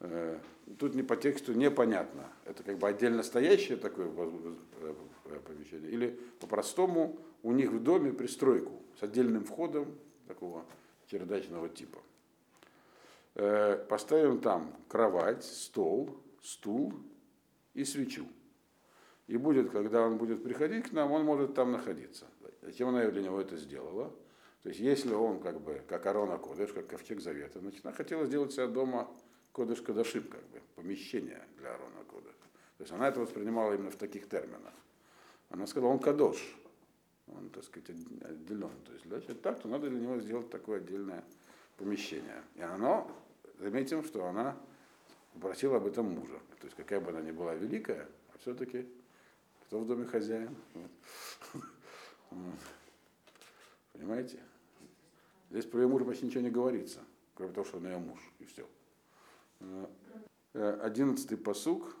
Э, 0.00 0.38
тут 0.78 0.94
не 0.94 1.02
по 1.02 1.16
тексту 1.16 1.54
непонятно, 1.54 2.32
это 2.44 2.62
как 2.62 2.78
бы 2.78 2.88
отдельно 2.88 3.22
стоящее 3.22 3.76
такое 3.76 4.08
э, 4.08 5.40
помещение, 5.46 5.90
или 5.90 6.20
по-простому 6.40 7.18
у 7.42 7.52
них 7.52 7.70
в 7.70 7.82
доме 7.82 8.12
пристройку 8.12 8.82
с 8.98 9.02
отдельным 9.02 9.44
входом 9.44 9.98
такого 10.26 10.64
чердачного 11.06 11.68
типа. 11.68 11.98
Поставим 13.88 14.40
там 14.40 14.74
кровать, 14.88 15.44
стол, 15.44 16.18
стул 16.42 16.92
и 17.72 17.84
свечу. 17.84 18.26
И 19.28 19.36
будет, 19.36 19.70
когда 19.70 20.02
он 20.02 20.18
будет 20.18 20.42
приходить 20.42 20.88
к 20.88 20.92
нам, 20.92 21.12
он 21.12 21.24
может 21.24 21.54
там 21.54 21.70
находиться. 21.70 22.26
Зачем 22.62 22.88
она 22.88 23.08
для 23.10 23.22
него 23.22 23.40
это 23.40 23.56
сделала? 23.56 24.12
То 24.62 24.70
есть 24.70 24.80
если 24.80 25.14
он 25.14 25.40
как 25.40 25.60
бы, 25.60 25.82
как 25.86 26.06
Арона 26.06 26.38
Кодыш, 26.38 26.72
как 26.72 26.88
ковчег 26.88 27.20
Завета, 27.20 27.60
значит, 27.60 27.84
она 27.86 27.94
хотела 27.94 28.26
сделать 28.26 28.52
себе 28.52 28.66
дома 28.66 29.08
Кодыш 29.58 29.82
Кадашим, 29.82 30.22
как 30.22 30.44
бы, 30.50 30.62
помещение 30.76 31.44
для 31.56 31.74
Арона 31.74 32.04
Кодыш. 32.08 32.32
То 32.76 32.82
есть 32.84 32.92
она 32.92 33.08
это 33.08 33.18
воспринимала 33.18 33.74
именно 33.74 33.90
в 33.90 33.96
таких 33.96 34.28
терминах. 34.28 34.72
Она 35.50 35.66
сказала, 35.66 35.90
он 35.90 35.98
Кадош, 35.98 36.36
он, 37.26 37.50
так 37.50 37.64
сказать, 37.64 37.90
отделен. 37.90 38.70
То 38.86 38.92
есть, 38.92 39.04
значит, 39.06 39.42
так, 39.42 39.60
то 39.60 39.66
надо 39.66 39.90
для 39.90 39.98
него 39.98 40.20
сделать 40.20 40.48
такое 40.48 40.78
отдельное 40.78 41.24
помещение. 41.76 42.44
И 42.54 42.62
оно, 42.62 43.10
заметим, 43.58 44.04
что 44.04 44.26
она 44.26 44.56
попросила 45.34 45.78
об 45.78 45.86
этом 45.86 46.06
мужа. 46.06 46.38
То 46.60 46.66
есть, 46.66 46.76
какая 46.76 47.00
бы 47.00 47.10
она 47.10 47.20
ни 47.20 47.32
была 47.32 47.54
великая, 47.54 48.06
а 48.32 48.38
все-таки 48.38 48.86
кто 49.66 49.80
в 49.80 49.88
доме 49.88 50.04
хозяин? 50.06 50.54
Понимаете? 53.92 54.38
Здесь 55.50 55.64
про 55.64 55.80
ее 55.80 55.88
мужа 55.88 56.04
почти 56.04 56.26
ничего 56.26 56.42
не 56.42 56.50
говорится, 56.50 57.00
кроме 57.34 57.52
того, 57.52 57.66
что 57.66 57.78
он 57.78 57.86
ее 57.86 57.98
муж, 57.98 58.20
и 58.38 58.44
все. 58.44 58.64
Э, 59.60 60.80
одиннадцатый 60.82 61.36
посук. 61.36 61.96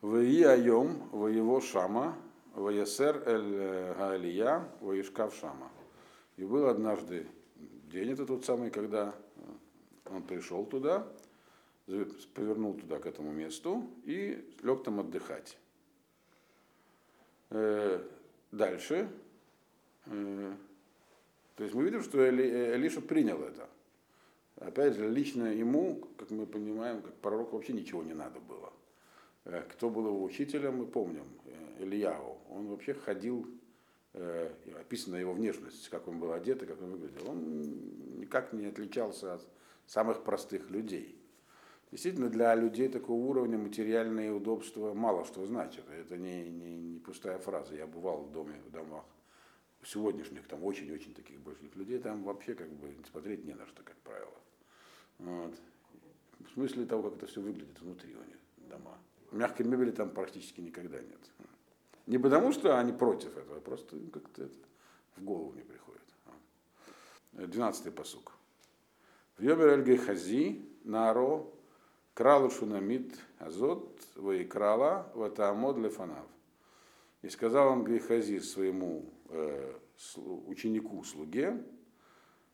Ваи 0.00 0.42
айом, 0.42 1.08
воево 1.10 1.62
шама, 1.62 2.14
воесер 2.54 3.22
эль 3.26 3.94
гаалия, 3.96 4.68
воишкав 4.80 5.34
шама. 5.34 5.70
И 6.36 6.44
был 6.44 6.66
однажды 6.66 7.26
день, 7.90 8.10
это 8.10 8.26
тот 8.26 8.44
самый, 8.44 8.70
когда 8.70 9.14
он 10.06 10.22
пришел 10.22 10.66
туда, 10.66 11.08
повернул 12.34 12.74
туда, 12.74 12.98
к 12.98 13.06
этому 13.06 13.32
месту, 13.32 13.88
и 14.04 14.54
лег 14.62 14.84
там 14.84 15.00
отдыхать. 15.00 15.56
Э, 17.50 18.06
дальше. 18.50 19.08
Э, 20.06 20.54
то 21.56 21.62
есть 21.62 21.74
мы 21.74 21.84
видим, 21.84 22.02
что 22.02 22.18
Эли, 22.18 22.74
Элиша 22.76 23.00
принял 23.00 23.40
это. 23.42 23.68
Опять 24.56 24.94
же, 24.94 25.08
лично 25.08 25.46
ему, 25.46 26.00
как 26.16 26.30
мы 26.30 26.46
понимаем, 26.46 27.02
как 27.02 27.14
пророку 27.14 27.56
вообще 27.56 27.72
ничего 27.72 28.02
не 28.02 28.14
надо 28.14 28.40
было. 28.40 28.72
Э, 29.44 29.62
кто 29.70 29.90
был 29.90 30.06
его 30.06 30.22
учителем, 30.22 30.78
мы 30.78 30.86
помним, 30.86 31.24
Ильяу. 31.78 32.38
Он 32.50 32.68
вообще 32.68 32.94
ходил, 32.94 33.46
описана 34.80 35.16
его 35.16 35.32
внешность, 35.32 35.88
как 35.88 36.06
он 36.06 36.20
был 36.20 36.32
одет 36.32 36.62
и 36.62 36.66
как 36.66 36.80
он 36.80 36.92
выглядел. 36.92 37.30
Он 37.30 38.20
никак 38.20 38.52
не 38.52 38.66
отличался 38.66 39.34
от 39.34 39.46
самых 39.86 40.22
простых 40.22 40.70
людей. 40.70 41.18
Действительно, 41.90 42.28
для 42.28 42.54
людей 42.54 42.88
такого 42.88 43.20
уровня 43.20 43.58
материальные 43.58 44.32
удобства 44.32 44.94
мало 44.94 45.24
что 45.24 45.44
значит. 45.46 45.84
Это 45.90 46.16
не, 46.16 46.48
не, 46.48 46.76
не 46.76 46.98
пустая 47.00 47.38
фраза. 47.38 47.74
Я 47.74 47.86
бывал 47.86 48.22
в 48.22 48.32
доме, 48.32 48.54
в 48.66 48.70
домах 48.70 49.04
сегодняшних, 49.86 50.46
там 50.46 50.64
очень-очень 50.64 51.14
таких 51.14 51.40
больших 51.40 51.74
людей, 51.76 51.98
там 51.98 52.24
вообще 52.24 52.54
как 52.54 52.68
бы 52.70 52.94
смотреть 53.10 53.44
не 53.44 53.54
на 53.54 53.66
что, 53.66 53.82
как 53.82 53.96
правило. 53.96 54.38
Вот. 55.18 55.54
В 56.40 56.50
смысле 56.52 56.86
того, 56.86 57.10
как 57.10 57.18
это 57.18 57.26
все 57.26 57.40
выглядит 57.40 57.80
внутри 57.80 58.14
у 58.14 58.24
них 58.24 58.36
дома. 58.68 58.98
Мягкой 59.32 59.66
мебели 59.66 59.90
там 59.90 60.10
практически 60.10 60.60
никогда 60.60 61.00
нет. 61.00 61.20
Не 62.06 62.18
потому, 62.18 62.52
что 62.52 62.78
они 62.78 62.92
против 62.92 63.36
этого, 63.36 63.60
просто 63.60 63.96
как-то 64.12 64.44
это 64.44 64.54
в 65.16 65.24
голову 65.24 65.52
не 65.54 65.62
приходит. 65.62 66.02
Двенадцатый 67.32 67.92
посук. 67.92 68.32
В 69.38 69.42
Эльгей 69.42 69.96
Хази, 69.96 70.64
Наро, 70.84 71.46
Кралу 72.14 72.50
Шунамид 72.50 73.18
Азот, 73.38 74.00
Ваикрала, 74.14 75.10
Ватаамод 75.14 75.76
Лефанав. 75.78 76.26
И 77.22 77.28
сказал 77.30 77.68
он 77.72 77.84
Гейхази 77.84 78.38
своему 78.38 79.10
э, 79.34 79.74
ученику, 80.46 81.02
слуге, 81.04 81.62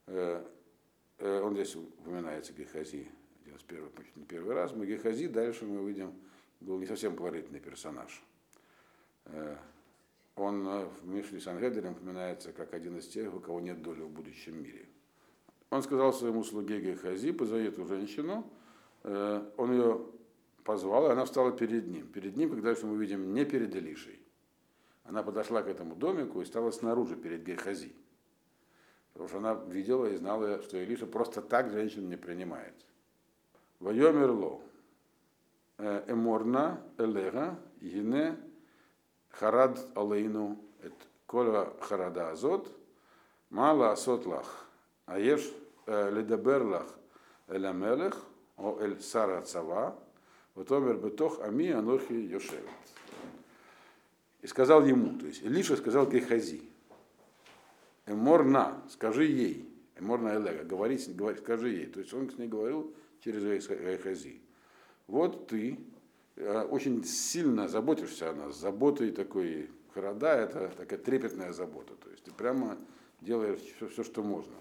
э, 0.07 0.43
э, 1.19 1.41
он 1.41 1.53
здесь 1.53 1.75
упоминается 1.75 2.53
первых, 3.63 3.91
почти 3.93 4.19
не 4.19 4.25
первый 4.25 4.55
раз, 4.55 4.73
мы 4.73 4.85
Гейхази, 4.85 5.27
дальше 5.27 5.65
мы 5.65 5.81
увидим, 5.81 6.13
был 6.59 6.79
не 6.79 6.85
совсем 6.85 7.15
положительный 7.15 7.59
персонаж. 7.59 8.23
Он 10.35 10.63
в 10.65 11.07
Мишле 11.07 11.39
Сангедрем 11.39 11.93
упоминается 11.93 12.53
как 12.53 12.73
один 12.73 12.97
из 12.97 13.07
тех, 13.07 13.33
у 13.33 13.39
кого 13.39 13.59
нет 13.59 13.81
доли 13.81 14.01
в 14.01 14.09
будущем 14.09 14.63
мире. 14.63 14.87
Он 15.69 15.83
сказал 15.83 16.11
своему 16.11 16.43
слуге 16.43 16.79
Гейхази, 16.79 17.31
позови 17.31 17.67
эту 17.67 17.85
женщину, 17.85 18.49
он 19.03 19.71
ее 19.71 20.05
позвал, 20.63 21.07
и 21.07 21.11
она 21.11 21.25
встала 21.25 21.51
перед 21.51 21.87
ним. 21.87 22.07
Перед 22.07 22.37
ним, 22.37 22.49
когда 22.49 22.73
мы 22.83 22.97
видим, 22.97 23.33
не 23.33 23.45
перед 23.45 23.75
Илишей. 23.75 24.20
Она 25.03 25.23
подошла 25.23 25.61
к 25.61 25.67
этому 25.67 25.95
домику 25.95 26.41
и 26.41 26.45
стала 26.45 26.71
снаружи, 26.71 27.15
перед 27.15 27.43
Гейхази. 27.43 27.93
Потому 29.13 29.29
что 29.29 29.37
она 29.37 29.53
видела 29.53 30.05
и 30.05 30.15
знала, 30.15 30.61
что 30.61 30.77
Илиша 30.77 31.05
просто 31.05 31.41
так 31.41 31.69
женщин 31.71 32.09
не 32.09 32.15
принимает. 32.15 32.73
Вайомерло. 33.79 34.61
«Э, 35.77 36.03
эморна 36.07 36.79
элега 36.99 37.57
гине 37.81 38.37
харад 39.31 39.79
алейну 39.95 40.63
эт 40.83 40.93
кола 41.25 41.73
харада 41.81 42.29
азот 42.29 42.71
мала 43.49 43.91
асот 43.91 44.27
лах 44.27 44.67
аеш 45.07 45.41
э, 45.87 46.11
ледабер 46.11 46.61
лах 46.63 46.87
эламелех 47.47 48.15
о 48.57 48.77
эль 48.79 49.01
сара 49.01 49.41
цава, 49.41 49.95
вот 50.53 50.71
омер 50.71 50.97
бетох 50.97 51.39
ами 51.41 51.71
анохи. 51.71 52.39
И 54.41 54.47
сказал 54.47 54.85
ему, 54.85 55.17
то 55.19 55.27
есть 55.27 55.43
Илиша 55.43 55.77
сказал 55.77 56.09
Гехази, 56.09 56.61
Эморна, 58.07 58.81
скажи 58.89 59.25
ей, 59.25 59.69
Эморна 59.97 60.35
Элега, 60.35 60.63
говори, 60.63 60.99
говори, 61.09 61.37
скажи 61.37 61.69
ей. 61.69 61.85
То 61.85 61.99
есть 61.99 62.13
он 62.13 62.29
с 62.29 62.37
ней 62.37 62.47
говорил 62.47 62.93
через 63.23 63.67
Гехази. 63.67 64.41
Вот 65.07 65.47
ты 65.47 65.79
э, 66.37 66.61
очень 66.63 67.03
сильно 67.03 67.67
заботишься 67.67 68.31
о 68.31 68.33
нас, 68.33 68.57
заботой 68.57 69.11
такой, 69.11 69.69
хорода, 69.93 70.35
это 70.35 70.69
такая 70.69 70.97
трепетная 70.97 71.53
забота. 71.53 71.93
То 71.95 72.09
есть 72.09 72.23
ты 72.23 72.31
прямо 72.31 72.77
делаешь 73.19 73.59
все, 73.59 73.87
все 73.87 74.03
что 74.03 74.23
можно. 74.23 74.55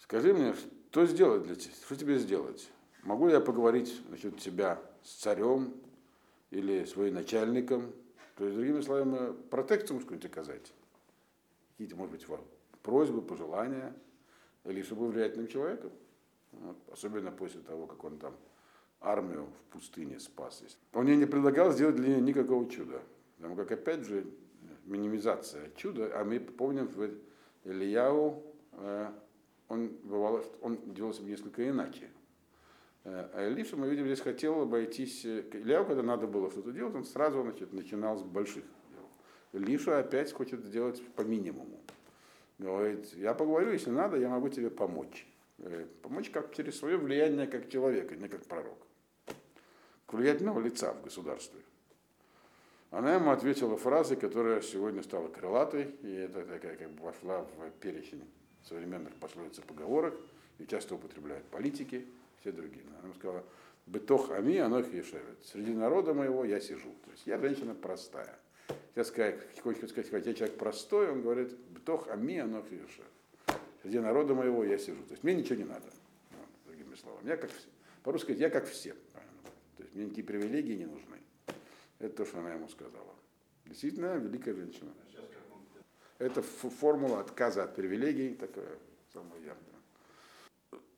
Скажи 0.00 0.34
мне, 0.34 0.54
что 0.90 1.06
сделать 1.06 1.44
для 1.44 1.54
тебя? 1.54 1.72
Что 1.86 1.96
тебе 1.96 2.18
сделать? 2.18 2.70
Могу 3.02 3.28
я 3.28 3.40
поговорить 3.40 4.00
насчет 4.10 4.38
тебя 4.38 4.80
с 5.02 5.14
царем 5.14 5.72
или 6.54 6.84
с 6.84 6.96
начальником? 6.96 7.92
То 8.36 8.44
есть, 8.44 8.56
другими 8.56 8.80
словами, 8.80 9.34
протекцию 9.50 10.00
может 10.00 10.24
оказать. 10.24 10.72
Какие-то, 11.72 11.96
может 11.96 12.12
быть, 12.12 12.26
просьбы, 12.82 13.22
пожелания, 13.22 13.94
или 14.64 14.82
чтобы 14.82 15.08
влиятельным 15.08 15.48
человеком. 15.48 15.90
Вот. 16.52 16.76
Особенно 16.92 17.30
после 17.30 17.60
того, 17.60 17.86
как 17.86 18.02
он 18.04 18.18
там 18.18 18.34
армию 19.00 19.46
в 19.46 19.72
пустыне 19.72 20.18
спас. 20.18 20.62
Он 20.92 21.06
ей 21.06 21.16
не 21.16 21.26
предлагал 21.26 21.72
сделать 21.72 21.96
для 21.96 22.08
нее 22.08 22.20
никакого 22.20 22.68
чуда. 22.70 23.02
Потому 23.36 23.56
как, 23.56 23.72
опять 23.72 24.04
же, 24.06 24.24
минимизация 24.84 25.70
чуда, 25.76 26.10
а 26.18 26.24
мы 26.24 26.40
помним 26.40 26.86
в 26.88 27.10
Ильяу 27.64 28.42
э, 28.72 29.10
он, 29.68 29.88
бывало, 30.04 30.44
он 30.60 30.78
делался 30.94 31.22
несколько 31.22 31.68
иначе. 31.68 32.10
Э, 33.04 33.28
а 33.34 33.48
Илиша, 33.48 33.76
мы 33.76 33.88
видим, 33.88 34.06
здесь 34.06 34.20
хотел 34.20 34.62
обойтись, 34.62 35.24
э, 35.24 35.44
Ильяу, 35.52 35.84
когда 35.84 36.02
надо 36.02 36.26
было 36.26 36.50
что-то 36.50 36.72
делать, 36.72 36.94
он 36.94 37.04
сразу 37.04 37.42
значит, 37.42 37.72
начинал 37.72 38.16
с 38.16 38.22
больших 38.22 38.64
дел. 38.90 39.60
Илиша 39.60 39.98
опять 39.98 40.32
хочет 40.32 40.64
сделать 40.64 41.02
по 41.14 41.22
минимуму. 41.22 41.80
Говорит, 42.58 43.12
я 43.14 43.34
поговорю, 43.34 43.72
если 43.72 43.90
надо, 43.90 44.16
я 44.16 44.28
могу 44.30 44.48
тебе 44.48 44.70
помочь. 44.70 45.26
Э, 45.58 45.86
помочь 46.02 46.30
как 46.30 46.54
через 46.54 46.78
свое 46.78 46.96
влияние 46.96 47.46
как 47.46 47.68
человека, 47.68 48.16
не 48.16 48.28
как 48.28 48.44
пророк. 48.46 48.78
К 50.06 50.14
влиятельного 50.14 50.60
лица 50.60 50.94
в 50.94 51.02
государстве. 51.02 51.60
Она 52.90 53.16
ему 53.16 53.32
ответила 53.32 53.76
фразой, 53.76 54.16
которая 54.16 54.62
сегодня 54.62 55.02
стала 55.02 55.28
крылатой, 55.28 55.94
и 56.02 56.12
это 56.12 56.44
такая 56.44 56.76
как 56.76 56.90
бы 56.92 57.02
вошла 57.02 57.42
в 57.42 57.70
перечень 57.80 58.22
современных 58.62 59.14
пословиц 59.16 59.58
и 59.58 59.62
поговорок, 59.62 60.14
и 60.58 60.66
часто 60.66 60.94
употребляют 60.94 61.44
политики, 61.46 62.06
все 62.44 62.52
другие. 62.52 62.84
Она 63.02 63.14
сказала, 63.14 63.42
бытох 63.86 64.30
ами, 64.30 64.58
анох 64.58 64.92
ешевет. 64.92 65.42
Среди 65.44 65.72
народа 65.72 66.12
моего 66.12 66.44
я 66.44 66.60
сижу. 66.60 66.90
То 67.04 67.10
есть 67.12 67.26
я 67.26 67.38
женщина 67.38 67.74
простая. 67.74 68.38
Я 68.94 69.04
сказать, 69.04 69.40
хочет 69.60 69.88
сказать, 69.88 70.26
я 70.26 70.34
человек 70.34 70.58
простой, 70.58 71.10
он 71.10 71.22
говорит, 71.22 71.56
бытох 71.70 72.08
ами, 72.08 72.38
анох 72.38 72.70
ешевет. 72.70 73.08
Среди 73.82 73.98
народа 73.98 74.34
моего 74.34 74.62
я 74.62 74.76
сижу. 74.76 75.02
То 75.04 75.12
есть 75.12 75.24
мне 75.24 75.34
ничего 75.34 75.56
не 75.56 75.64
надо. 75.64 75.86
Вот, 76.32 76.48
другими 76.66 76.94
словами. 76.96 77.28
Я 77.28 77.38
как, 77.38 77.50
по-русски 78.02 78.26
сказать, 78.26 78.40
я 78.40 78.50
как 78.50 78.66
все. 78.66 78.92
То 78.92 79.82
есть 79.82 79.94
мне 79.94 80.04
никакие 80.04 80.26
привилегии 80.26 80.74
не 80.74 80.86
нужны. 80.86 81.16
Это 81.98 82.14
то, 82.14 82.24
что 82.26 82.40
она 82.40 82.52
ему 82.52 82.68
сказала. 82.68 83.14
Действительно, 83.64 84.16
великая 84.16 84.54
женщина. 84.54 84.92
Это 86.18 86.42
формула 86.42 87.20
отказа 87.20 87.64
от 87.64 87.74
привилегий, 87.74 88.34
такая 88.34 88.78
самая 89.12 89.40
яркая. 89.40 89.73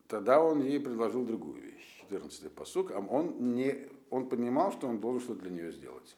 Тогда 0.09 0.41
он 0.41 0.63
ей 0.63 0.79
предложил 0.79 1.25
другую 1.25 1.61
вещь, 1.61 2.05
14-й 2.09 2.51
посук. 2.51 2.93
А 2.93 2.99
он, 2.99 3.55
не, 3.55 3.89
он 4.11 4.29
понимал, 4.29 4.73
что 4.73 4.87
он 4.87 5.01
должен 5.01 5.21
что-то 5.21 5.43
для 5.43 5.51
нее 5.51 5.73
сделать. 5.73 6.17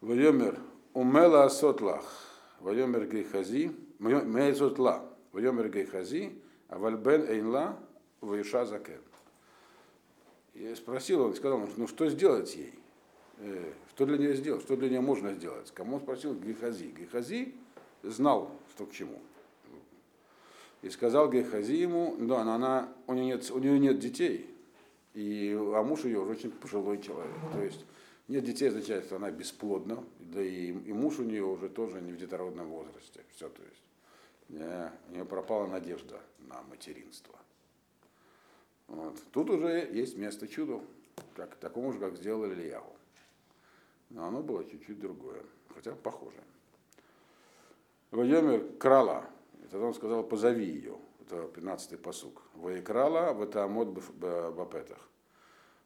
Вайомер 0.00 0.58
умела 0.94 1.48
сотлах, 1.48 2.04
вайомер 2.60 3.06
гейхази, 3.06 3.72
мейзотла, 3.98 5.08
вайомер 5.32 5.68
гейхази, 5.68 6.32
а 6.68 6.78
вальбен 6.78 7.22
эйнла, 7.28 7.78
вайша 8.20 8.66
закен. 8.66 9.00
Я 10.54 10.76
спросил, 10.76 11.22
он 11.22 11.34
сказал, 11.34 11.66
ну 11.76 11.86
что 11.86 12.08
сделать 12.10 12.54
ей? 12.56 12.74
Э, 13.38 13.72
что 13.94 14.06
для 14.06 14.18
нее 14.18 14.34
сделать, 14.34 14.62
что 14.62 14.76
для 14.76 14.88
нее 14.88 15.00
можно 15.00 15.32
сделать. 15.34 15.70
Кому 15.72 15.96
он 15.96 16.02
спросил 16.02 16.34
Гехази. 16.34 16.94
Гехази 16.96 17.54
знал, 18.02 18.50
что 18.74 18.86
к 18.86 18.92
чему. 18.92 19.18
И 20.82 20.90
сказал 20.90 21.30
Гехази 21.30 21.76
ему, 21.76 22.16
да, 22.18 22.44
но 22.44 22.54
она, 22.54 22.92
у, 23.06 23.14
нее 23.14 23.26
нет, 23.26 23.50
у 23.50 23.58
нее 23.58 23.78
нет 23.78 23.98
детей, 23.98 24.50
и, 25.14 25.56
а 25.56 25.82
муж 25.82 26.04
ее 26.04 26.20
уже 26.20 26.32
очень 26.32 26.50
пожилой 26.50 27.00
человек. 27.00 27.34
То 27.52 27.62
есть 27.62 27.84
нет 28.28 28.44
детей 28.44 28.68
означает, 28.68 29.04
что 29.04 29.16
она 29.16 29.30
бесплодна, 29.30 30.02
да 30.18 30.42
и, 30.42 30.68
и 30.72 30.92
муж 30.92 31.18
у 31.18 31.22
нее 31.22 31.44
уже 31.44 31.68
тоже 31.68 32.00
не 32.00 32.12
в 32.12 32.16
детородном 32.16 32.68
возрасте. 32.68 33.20
Все, 33.34 33.48
то 33.48 33.62
есть 33.62 33.82
не, 34.48 34.92
у 35.08 35.14
нее 35.14 35.24
пропала 35.24 35.66
надежда 35.66 36.20
на 36.40 36.62
материнство. 36.62 37.38
Вот. 38.88 39.16
Тут 39.32 39.50
уже 39.50 39.88
есть 39.92 40.16
место 40.18 40.48
чуду, 40.48 40.82
как, 41.34 41.54
такому 41.56 41.92
же, 41.92 42.00
как 42.00 42.16
сделал 42.16 42.44
Ильяу 42.46 42.92
но 44.12 44.26
оно 44.26 44.42
было 44.42 44.64
чуть-чуть 44.64 45.00
другое, 45.00 45.42
хотя 45.74 45.94
похожее. 45.94 46.44
Вайомер 48.10 48.76
крала, 48.78 49.24
тогда 49.72 49.86
он 49.86 49.94
сказал, 49.94 50.22
позови 50.22 50.66
ее, 50.66 50.98
это 51.22 51.36
15-й 51.36 51.96
посук. 51.96 52.42
Ваикрала 52.54 53.32
в 53.32 53.42
это 53.42 53.64
амод 53.64 53.88
бапетах. 53.88 55.08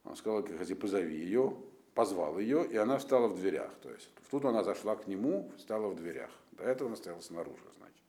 Он 0.04 0.16
сказал, 0.16 0.42
ходи, 0.42 0.74
позови 0.74 1.16
ее, 1.16 1.56
позвал 1.94 2.38
ее, 2.38 2.66
и 2.66 2.76
она 2.76 2.98
встала 2.98 3.28
в 3.28 3.36
дверях. 3.36 3.70
То 3.80 3.90
есть 3.90 4.10
тут 4.28 4.44
она 4.44 4.64
зашла 4.64 4.96
к 4.96 5.06
нему, 5.06 5.52
встала 5.56 5.88
в 5.88 5.94
дверях. 5.94 6.30
До 6.52 6.64
этого 6.64 6.88
она 6.88 6.96
стояла 6.96 7.20
снаружи, 7.20 7.62
значит. 7.78 8.02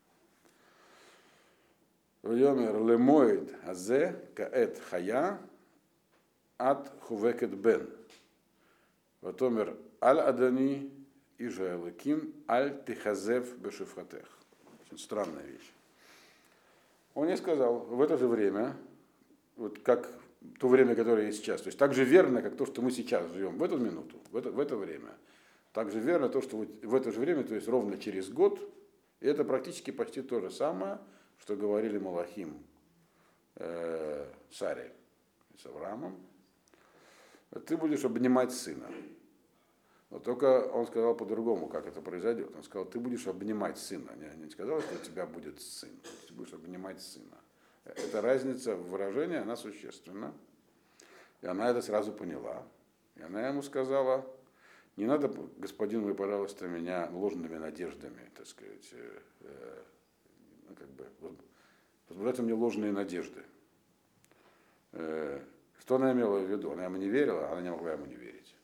Вьомер 2.23 2.83
лемоид 2.83 3.55
азе 3.63 4.19
каэт 4.35 4.79
хая 4.89 5.39
ат 6.57 6.91
хувекет 7.01 7.55
бен. 7.55 7.87
Ватомер 9.21 9.77
аль 10.01 10.21
адани 10.21 10.91
и 11.37 11.49
Ким 11.99 12.33
аль 12.47 12.83
тихазев 12.83 13.57
бешифатех. 13.57 14.36
Очень 14.87 14.99
странная 14.99 15.43
вещь. 15.43 15.73
Он 17.13 17.27
ей 17.27 17.37
сказал, 17.37 17.79
в 17.79 18.01
это 18.01 18.17
же 18.17 18.27
время, 18.27 18.75
вот 19.57 19.79
как 19.79 20.09
то 20.59 20.67
время, 20.67 20.95
которое 20.95 21.27
есть 21.27 21.39
сейчас, 21.39 21.61
то 21.61 21.67
есть 21.67 21.77
так 21.77 21.93
же 21.93 22.03
верно, 22.03 22.41
как 22.41 22.55
то, 22.55 22.65
что 22.65 22.81
мы 22.81 22.91
сейчас 22.91 23.29
живем 23.31 23.57
в 23.57 23.63
эту 23.63 23.77
минуту, 23.77 24.17
в 24.31 24.37
это, 24.37 24.51
в 24.51 24.59
это 24.59 24.77
время, 24.77 25.09
так 25.73 25.91
же 25.91 25.99
верно 25.99 26.29
то, 26.29 26.41
что 26.41 26.57
в 26.57 26.95
это 26.95 27.11
же 27.11 27.19
время, 27.19 27.43
то 27.43 27.55
есть 27.55 27.67
ровно 27.67 27.97
через 27.97 28.29
год, 28.29 28.59
и 29.19 29.27
это 29.27 29.43
практически 29.43 29.91
почти 29.91 30.21
то 30.21 30.39
же 30.39 30.51
самое, 30.51 30.99
что 31.39 31.55
говорили 31.55 31.97
Малахим 31.97 32.63
э, 33.55 34.25
Саре 34.51 34.93
с 35.61 35.65
Авраамом, 35.65 36.15
ты 37.65 37.77
будешь 37.77 38.05
обнимать 38.05 38.53
сына. 38.53 38.85
Но 40.09 40.19
только 40.19 40.67
он 40.67 40.87
сказал 40.87 41.15
по-другому, 41.15 41.67
как 41.67 41.85
это 41.85 42.01
произойдет. 42.01 42.55
Он 42.55 42.63
сказал, 42.63 42.85
ты 42.85 42.99
будешь 42.99 43.27
обнимать 43.27 43.77
сына. 43.77 44.11
Не, 44.15 44.43
не 44.43 44.49
сказал, 44.49 44.79
что 44.81 44.95
у 44.95 44.99
тебя 44.99 45.25
будет 45.25 45.59
сын. 45.61 45.89
Ты 46.27 46.33
будешь 46.33 46.53
обнимать 46.53 47.01
сына. 47.01 47.37
Эта 47.83 48.21
разница 48.21 48.75
в 48.75 48.89
выражении, 48.89 49.37
она 49.37 49.55
существенна. 49.55 50.33
И 51.41 51.47
она 51.47 51.69
это 51.69 51.81
сразу 51.81 52.13
поняла. 52.13 52.65
И 53.15 53.21
она 53.21 53.47
ему 53.47 53.61
сказала, 53.61 54.25
не 54.95 55.05
надо, 55.05 55.31
господин, 55.57 56.03
вы, 56.03 56.15
пожалуйста, 56.15 56.67
меня 56.67 57.09
ложными 57.11 57.57
надеждами, 57.57 58.31
так 58.35 58.47
сказать, 58.47 58.89
э, 58.93 59.19
э, 59.41 59.83
ну, 60.69 60.75
как 60.75 60.89
бы, 60.89 61.05
возбуждайте 62.09 62.41
мне 62.41 62.53
ложные 62.53 62.91
надежды. 62.91 63.43
Э, 64.93 65.39
что 65.79 65.95
она 65.95 66.13
имела 66.13 66.39
в 66.39 66.49
виду? 66.49 66.71
Она 66.71 66.85
ему 66.85 66.97
не 66.97 67.07
верила, 67.07 67.51
она 67.51 67.61
не 67.61 67.69
могла 67.69 67.93
ему 67.93 68.05
не 68.05 68.15
верить. 68.15 68.56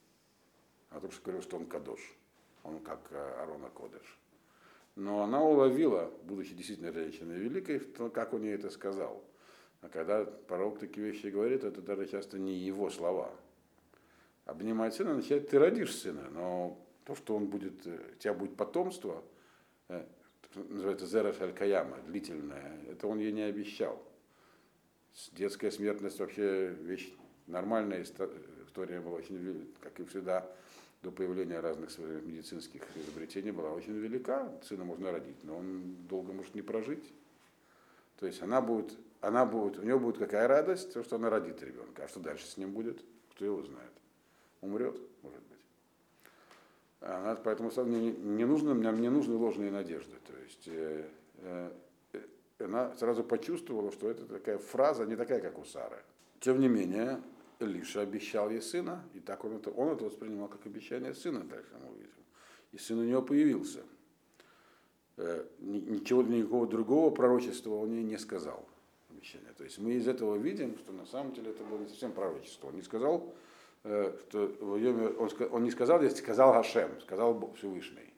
Она 0.93 1.01
только 1.01 1.15
что 1.15 1.23
говорила, 1.23 1.41
что 1.41 1.58
он 1.58 1.65
кадош, 1.65 1.99
он 2.63 2.79
как 2.82 2.99
э, 3.10 3.41
Арона 3.41 3.69
Кодыш. 3.71 4.19
Но 4.95 5.23
она 5.23 5.43
уловила, 5.43 6.12
будучи 6.23 6.53
действительно 6.53 6.91
женщиной 6.91 7.39
великой, 7.39 7.79
как 7.79 8.34
он 8.34 8.43
ей 8.43 8.53
это 8.53 8.69
сказал. 8.69 9.23
А 9.82 9.89
когда 9.89 10.23
пророк 10.23 10.77
такие 10.77 11.08
вещи 11.08 11.27
говорит, 11.27 11.63
это 11.63 11.82
даже 11.82 12.06
часто 12.06 12.38
не 12.38 12.53
его 12.53 12.91
слова. 12.91 13.34
Обнимать 14.45 14.93
сына 14.93 15.12
означает, 15.12 15.49
ты 15.49 15.58
родишь 15.58 15.95
сына, 15.95 16.29
но 16.29 16.79
то, 17.06 17.15
что 17.15 17.36
он 17.36 17.47
будет, 17.47 17.88
э, 17.88 17.99
у 18.13 18.19
тебя 18.19 18.36
будет 18.36 18.56
потомство, 18.56 19.23
э, 19.89 20.06
называется 20.53 21.08
зера 21.08 21.34
шалькаяма, 21.34 21.97
длительное, 22.06 22.79
это 22.88 23.08
он 23.08 23.17
ей 23.17 23.32
не 23.32 23.41
обещал. 23.41 23.99
Детская 25.32 25.71
смертность 25.71 26.19
вообще 26.19 26.67
вещь 26.67 27.12
нормальная 27.47 28.03
история 28.03 29.01
была 29.01 29.17
очень, 29.17 29.73
как 29.82 29.99
и 29.99 30.06
всегда, 30.06 30.47
до 31.04 31.12
появления 31.12 31.60
разных 31.60 31.96
медицинских 31.98 32.82
изобретений 32.96 33.52
была 33.52 33.72
очень 33.72 33.94
велика. 33.94 34.50
Сына 34.63 34.86
можно 34.86 35.12
родить, 35.12 35.44
но 35.44 35.58
он 35.58 36.08
долго 36.08 36.32
может 36.32 36.56
не 36.56 36.62
прожить. 36.62 37.13
То 38.20 38.26
есть 38.26 38.42
она 38.42 38.62
будет, 38.62 38.98
она 39.20 39.46
будет, 39.46 39.78
у 39.78 39.84
нее 39.84 40.00
будет 40.00 40.18
какая 40.18 40.48
радость, 40.48 40.94
то, 40.94 41.04
что 41.04 41.18
она 41.18 41.30
родит 41.30 41.62
ребенка. 41.62 42.06
А 42.06 42.08
что 42.08 42.22
дальше 42.22 42.48
с 42.48 42.56
ним 42.56 42.72
будет, 42.72 43.04
кто 43.32 43.44
его 43.44 43.62
знает. 43.63 43.92
Умрет, 44.62 44.98
может 45.24 45.42
быть. 45.42 45.60
Она, 47.02 47.36
поэтому 47.36 47.70
не, 47.86 48.12
не, 48.13 48.46
нужно, 48.46 48.74
нам 48.74 49.02
не 49.02 49.10
нужны 49.10 49.36
ложные 49.36 49.72
надежды. 49.72 50.16
То 50.26 50.38
есть 50.42 50.68
э, 50.68 51.10
э, 51.39 51.72
она 52.60 52.96
сразу 52.96 53.26
почувствовала, 53.26 53.92
что 53.92 54.10
это 54.10 54.26
такая 54.26 54.58
фраза, 54.58 55.06
не 55.06 55.18
такая, 55.18 55.42
как 55.42 55.60
у 55.60 55.66
Сары. 55.66 55.98
Тем 56.39 56.62
не 56.62 56.70
менее, 56.70 57.22
Лиша 57.60 58.02
обещал 58.02 58.50
ей 58.50 58.62
сына, 58.62 59.04
и 59.13 59.20
так 59.20 59.44
он 59.46 59.58
это, 59.58 59.70
он 59.72 59.89
это 59.89 60.06
воспринимал 60.06 60.48
как 60.48 60.66
обещание 60.66 61.13
сына, 61.13 61.44
дальше 61.44 61.72
мы 61.82 61.92
увидим. 61.92 62.10
И 62.72 62.78
сын 62.78 63.00
у 63.00 63.04
него 63.04 63.22
появился. 63.22 63.84
Э, 65.18 65.46
ничего, 65.60 66.24
никакого 66.24 66.68
другого 66.68 67.12
пророчества 67.12 67.76
он 67.76 67.92
ей 67.92 68.04
не 68.04 68.18
сказал. 68.18 68.68
Обещание. 69.10 69.54
То 69.58 69.63
есть 69.63 69.78
мы 69.78 69.94
из 69.94 70.08
этого 70.08 70.36
видим, 70.36 70.78
что 70.80 70.92
на 70.92 71.06
самом 71.06 71.34
деле 71.34 71.52
это 71.52 71.63
было 71.63 71.78
не 71.80 71.88
совсем 71.88 72.12
пророчество. 72.12 72.70
Он 72.70 72.76
не 72.76 72.82
сказал, 72.82 73.34
э, 73.84 74.18
что 74.28 74.52
он, 74.62 75.48
он 75.52 75.63
не 75.63 75.72
сказал, 75.72 76.02
если 76.02 76.18
сказал 76.18 76.54
Гашем, 76.54 77.00
сказал 77.02 77.54
Всевышний. 77.56 78.13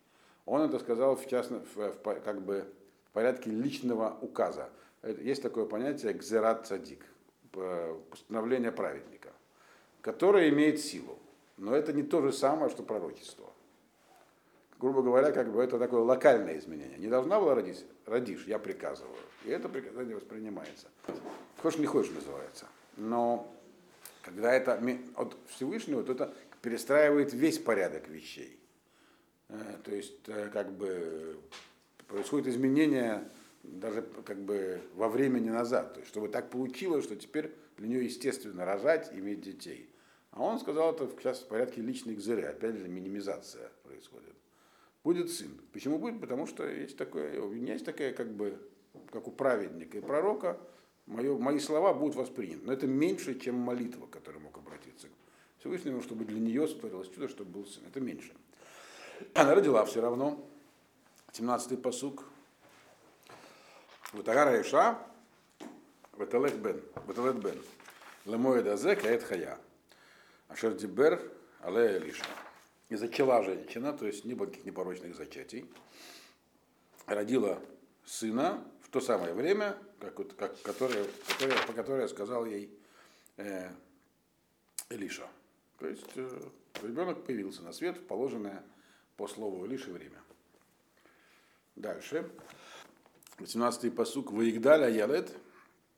Он 0.46 0.62
это 0.62 0.80
сказал 0.80 1.16
в 1.16 1.28
частно, 1.28 1.66
в, 1.76 1.78
в, 1.78 2.22
как 2.22 2.42
бы 2.42 2.66
в 3.06 3.12
порядке 3.12 3.50
личного 3.50 4.18
указа. 4.22 4.70
Есть 5.04 5.44
такое 5.44 5.66
понятие 5.66 6.14
«гзерат 6.14 6.66
цадик», 6.68 7.06
постановление 8.10 8.72
праведника 8.72 9.15
которое 10.06 10.50
имеет 10.50 10.80
силу. 10.80 11.18
Но 11.58 11.76
это 11.76 11.92
не 11.92 12.04
то 12.04 12.22
же 12.22 12.32
самое, 12.32 12.70
что 12.70 12.84
пророчество. 12.84 13.52
Грубо 14.80 15.02
говоря, 15.02 15.32
как 15.32 15.52
бы 15.52 15.64
это 15.64 15.80
такое 15.80 16.02
локальное 16.02 16.60
изменение. 16.60 17.00
Не 17.00 17.08
должна 17.08 17.40
была 17.40 17.56
родить, 17.56 17.84
родишь, 18.06 18.46
я 18.46 18.60
приказываю. 18.60 19.18
И 19.46 19.50
это 19.50 19.68
приказание 19.68 20.16
воспринимается. 20.16 20.90
Хочешь, 21.60 21.80
не 21.80 21.88
хочешь, 21.88 22.14
называется. 22.14 22.68
Но 22.98 23.52
когда 24.22 24.54
это 24.54 24.80
от 25.16 25.36
Всевышнего, 25.48 26.04
то 26.04 26.12
это 26.12 26.36
перестраивает 26.62 27.34
весь 27.34 27.58
порядок 27.58 28.08
вещей. 28.08 28.60
Э, 29.50 29.78
то 29.84 29.96
есть, 29.96 30.28
э, 30.28 30.50
как 30.54 30.72
бы, 30.72 31.36
происходит 32.08 32.48
изменение 32.48 33.28
даже 33.64 34.04
как 34.24 34.38
бы 34.38 34.82
во 34.94 35.10
времени 35.10 35.50
назад. 35.50 35.96
То 35.96 36.00
есть, 36.02 36.12
чтобы 36.12 36.28
так 36.28 36.52
получилось, 36.52 37.06
что 37.06 37.16
теперь 37.16 37.56
для 37.78 37.88
нее 37.88 38.06
естественно 38.06 38.66
рожать, 38.66 39.12
иметь 39.12 39.42
детей. 39.42 39.90
А 40.36 40.44
он 40.44 40.60
сказал, 40.60 40.94
это 40.94 41.10
сейчас 41.18 41.40
в 41.40 41.48
порядке 41.48 41.82
личной 41.82 42.14
гзыры, 42.14 42.44
опять 42.44 42.76
же, 42.76 42.90
минимизация 42.90 43.72
происходит. 43.84 44.36
Будет 45.02 45.32
сын. 45.32 45.50
Почему 45.72 45.98
будет? 45.98 46.20
Потому 46.20 46.46
что 46.46 46.68
есть 46.68 46.98
такое, 46.98 47.42
у 47.42 47.50
меня 47.50 47.74
есть 47.74 47.86
такая, 47.86 48.14
как 48.14 48.34
бы, 48.34 48.60
как 49.12 49.30
у 49.30 49.32
праведника 49.32 49.98
и 49.98 50.02
пророка, 50.02 50.60
мое, 51.06 51.38
мои 51.38 51.60
слова 51.60 51.94
будут 51.94 52.16
восприняты. 52.16 52.66
Но 52.66 52.74
это 52.74 52.86
меньше, 52.86 53.40
чем 53.40 53.56
молитва, 53.56 54.08
к 54.08 54.10
которой 54.10 54.40
мог 54.40 54.58
обратиться 54.58 55.08
Всевышнему, 55.60 56.02
чтобы 56.02 56.26
для 56.26 56.42
нее 56.42 56.68
сотворилось 56.68 57.10
чудо, 57.10 57.30
чтобы 57.30 57.52
был 57.52 57.66
сын. 57.66 57.84
Это 57.88 58.02
меньше. 58.02 58.34
Она 59.34 59.56
родила 59.56 59.86
все 59.86 60.02
равно. 60.02 60.46
17-й 61.32 61.78
посук. 61.78 62.26
Ватагара 64.12 64.62
Иша, 64.62 65.00
Ваталет 66.12 66.60
Бен. 66.60 66.82
Ваталет 67.08 67.38
Бен. 67.38 67.56
Ламоэда 68.26 68.76
Зе, 68.76 68.98
Каэт 68.98 69.24
Хая. 69.24 69.58
Ашердибер 70.48 71.22
Алея 71.62 72.00
Лиша. 72.00 72.26
И 72.90 72.96
зачала 72.96 73.44
женщина, 73.44 73.94
то 73.94 74.06
есть 74.06 74.26
не 74.26 74.36
было 74.36 74.46
никаких 74.46 74.66
непорочных 74.66 75.16
зачатий, 75.16 75.70
родила 77.08 77.60
сына 78.06 78.64
в 78.82 78.90
то 78.90 79.02
самое 79.02 79.34
время, 79.34 79.76
как, 80.00 80.20
вот, 80.20 80.34
как, 80.34 80.62
которое, 80.62 81.06
которое, 81.28 81.68
по 81.68 81.74
которое 81.74 82.08
сказал 82.08 82.46
ей 82.46 82.70
э, 83.38 83.70
Элиша. 84.90 85.28
То 85.80 85.88
есть 85.88 86.06
э, 86.16 86.42
ребенок 86.84 87.26
появился 87.26 87.64
на 87.64 87.74
свет 87.74 87.98
в 87.98 88.06
положенное 88.06 88.64
по 89.18 89.28
слову 89.28 89.66
Элиши 89.66 89.92
время. 89.92 90.22
Дальше. 91.76 92.30
18-й 93.40 93.92
посук. 93.92 94.32
Ваигдаля 94.32 94.90
ялет, 94.90 95.36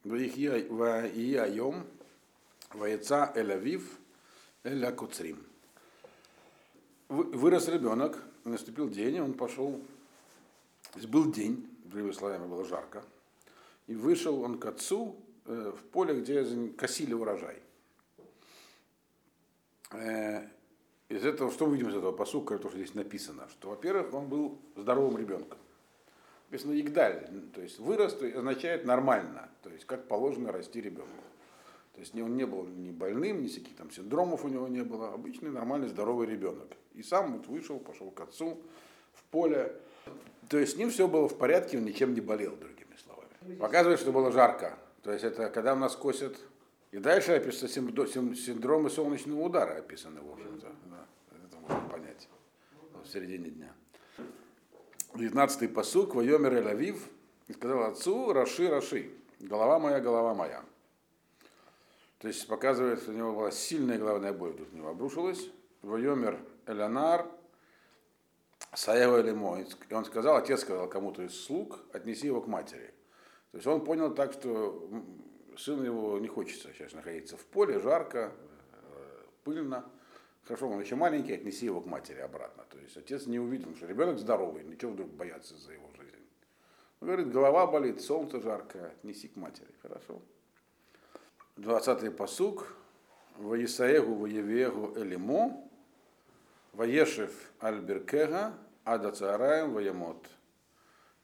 ваихия 0.03 1.45
йом, 1.45 1.85
ваеца 2.73 3.31
элавив, 3.35 3.96
Эля 4.67 4.91
Куцрим. 4.91 5.41
Вырос 7.07 7.69
ребенок, 7.69 8.21
наступил 8.43 8.89
день, 8.89 9.17
он 9.21 9.33
пошел, 9.33 9.79
то 10.91 10.99
есть 10.99 11.07
был 11.07 11.31
день, 11.31 11.69
другими 11.85 12.11
словами, 12.11 12.47
было 12.47 12.65
жарко, 12.65 13.01
и 13.87 13.95
вышел 13.95 14.41
он 14.41 14.59
к 14.59 14.65
отцу 14.65 15.15
э, 15.45 15.71
в 15.73 15.83
поле, 15.85 16.19
где 16.19 16.43
косили 16.71 17.13
урожай. 17.13 17.61
Э, 19.93 20.45
из 21.07 21.23
этого, 21.23 21.49
что 21.49 21.67
мы 21.67 21.75
видим 21.77 21.87
из 21.87 21.95
этого 21.95 22.11
посука, 22.11 22.57
то, 22.57 22.67
что 22.67 22.77
здесь 22.77 22.93
написано, 22.93 23.47
что, 23.47 23.69
во-первых, 23.69 24.13
он 24.13 24.27
был 24.27 24.59
здоровым 24.75 25.17
ребенком. 25.17 25.59
Написано 26.49 26.77
Игдаль, 26.77 27.29
то 27.53 27.61
есть 27.61 27.79
вырос 27.79 28.15
то 28.15 28.25
означает 28.25 28.83
нормально, 28.83 29.49
то 29.63 29.69
есть 29.69 29.85
как 29.85 30.09
положено 30.09 30.51
расти 30.51 30.81
ребенку. 30.81 31.23
То 31.97 32.01
есть 32.01 32.13
он 32.13 32.37
не 32.37 32.45
был 32.45 32.63
ни 32.67 32.91
больным, 32.91 33.41
ни 33.41 33.47
всяких 33.47 33.75
там 33.75 33.89
синдромов 33.89 34.45
у 34.45 34.49
него 34.49 34.67
не 34.67 34.83
было. 34.83 35.15
Обычный 35.15 35.49
нормальный 35.49 35.87
здоровый 35.87 36.27
ребенок. 36.27 36.67
И 36.93 37.01
сам 37.01 37.33
вот 37.33 37.47
вышел, 37.47 37.79
пошел 37.79 38.11
к 38.11 38.21
отцу 38.21 38.61
в 39.13 39.23
поле. 39.31 39.73
То 40.47 40.59
есть 40.59 40.73
с 40.73 40.75
ним 40.75 40.91
все 40.91 41.07
было 41.07 41.27
в 41.27 41.35
порядке, 41.39 41.79
он 41.79 41.85
ничем 41.85 42.13
не 42.13 42.21
болел, 42.21 42.55
другими 42.55 42.95
словами. 43.03 43.57
Показывает, 43.57 43.99
что 43.99 44.11
было 44.11 44.31
жарко. 44.31 44.77
То 45.01 45.11
есть 45.11 45.25
это 45.25 45.49
когда 45.49 45.73
у 45.73 45.77
нас 45.77 45.95
косят 45.95 46.37
И 46.91 46.99
дальше 46.99 47.31
описано 47.31 47.67
синдромы 47.67 48.91
солнечного 48.91 49.41
удара 49.41 49.79
описаны, 49.79 50.21
в 50.21 50.33
общем-то. 50.33 50.67
Да, 50.91 51.05
это 51.31 51.57
можно 51.57 51.89
понять 51.89 52.29
в 53.03 53.07
середине 53.07 53.49
дня. 53.49 53.73
19-й 55.15 55.67
посук, 55.67 56.13
Вайомер 56.13 56.53
Эль 56.53 56.67
Авив, 56.67 57.09
и 57.47 57.53
сказал 57.53 57.85
отцу, 57.85 58.33
Раши, 58.33 58.69
Раши, 58.69 59.09
голова 59.39 59.79
моя, 59.79 59.99
голова 59.99 60.35
моя. 60.35 60.63
То 62.19 62.27
есть 62.27 62.47
показывает, 62.47 63.01
что 63.01 63.11
у 63.11 63.13
него 63.13 63.33
была 63.33 63.51
сильная 63.51 63.97
головная 63.97 64.33
боль, 64.33 64.53
тут 64.53 64.73
у 64.73 64.75
него 64.75 64.89
обрушилась. 64.89 65.49
Вайомер 65.83 66.39
Элянар, 66.65 67.27
Саева 68.73 69.21
Элимо. 69.21 69.59
И 69.59 69.93
он 69.93 70.05
сказал, 70.05 70.37
отец 70.37 70.61
сказал 70.61 70.89
кому-то 70.89 71.23
из 71.23 71.39
слуг, 71.39 71.79
отнеси 71.93 72.27
его 72.27 72.41
к 72.41 72.47
матери. 72.47 72.93
То 73.51 73.57
есть 73.57 73.67
он 73.67 73.83
понял 73.85 74.13
так, 74.13 74.33
что 74.33 74.89
сыну 75.57 75.83
его 75.83 76.19
не 76.19 76.27
хочется 76.27 76.73
сейчас 76.73 76.93
находиться 76.93 77.37
в 77.37 77.45
поле, 77.45 77.79
жарко, 77.79 78.31
э, 78.71 79.23
пыльно. 79.43 79.85
Хорошо, 80.43 80.69
он 80.69 80.79
еще 80.79 80.95
маленький, 80.95 81.33
отнеси 81.33 81.65
его 81.65 81.81
к 81.81 81.85
матери 81.85 82.19
обратно. 82.19 82.63
То 82.69 82.79
есть 82.79 82.97
отец 82.97 83.27
не 83.27 83.39
увидел, 83.39 83.75
что 83.75 83.85
ребенок 83.85 84.17
здоровый, 84.17 84.63
ничего 84.63 84.91
вдруг 84.91 85.09
бояться 85.09 85.55
за 85.55 85.73
его 85.73 85.89
жизнь. 85.95 86.15
Он 86.99 87.07
говорит, 87.07 87.31
голова 87.31 87.67
болит, 87.67 88.01
солнце 88.01 88.41
жарко, 88.41 88.87
отнеси 88.87 89.27
к 89.27 89.35
матери. 89.35 89.69
Хорошо. 89.81 90.21
20-й 91.57 92.11
посук. 92.11 92.77
Ваисаегу 93.37 94.15
воевегу 94.15 94.97
элимо, 94.97 95.63
Ваешев 96.73 97.31
альберкега, 97.59 98.53
ада 98.83 99.11
цараем 99.11 99.73
ваемот. 99.73 100.27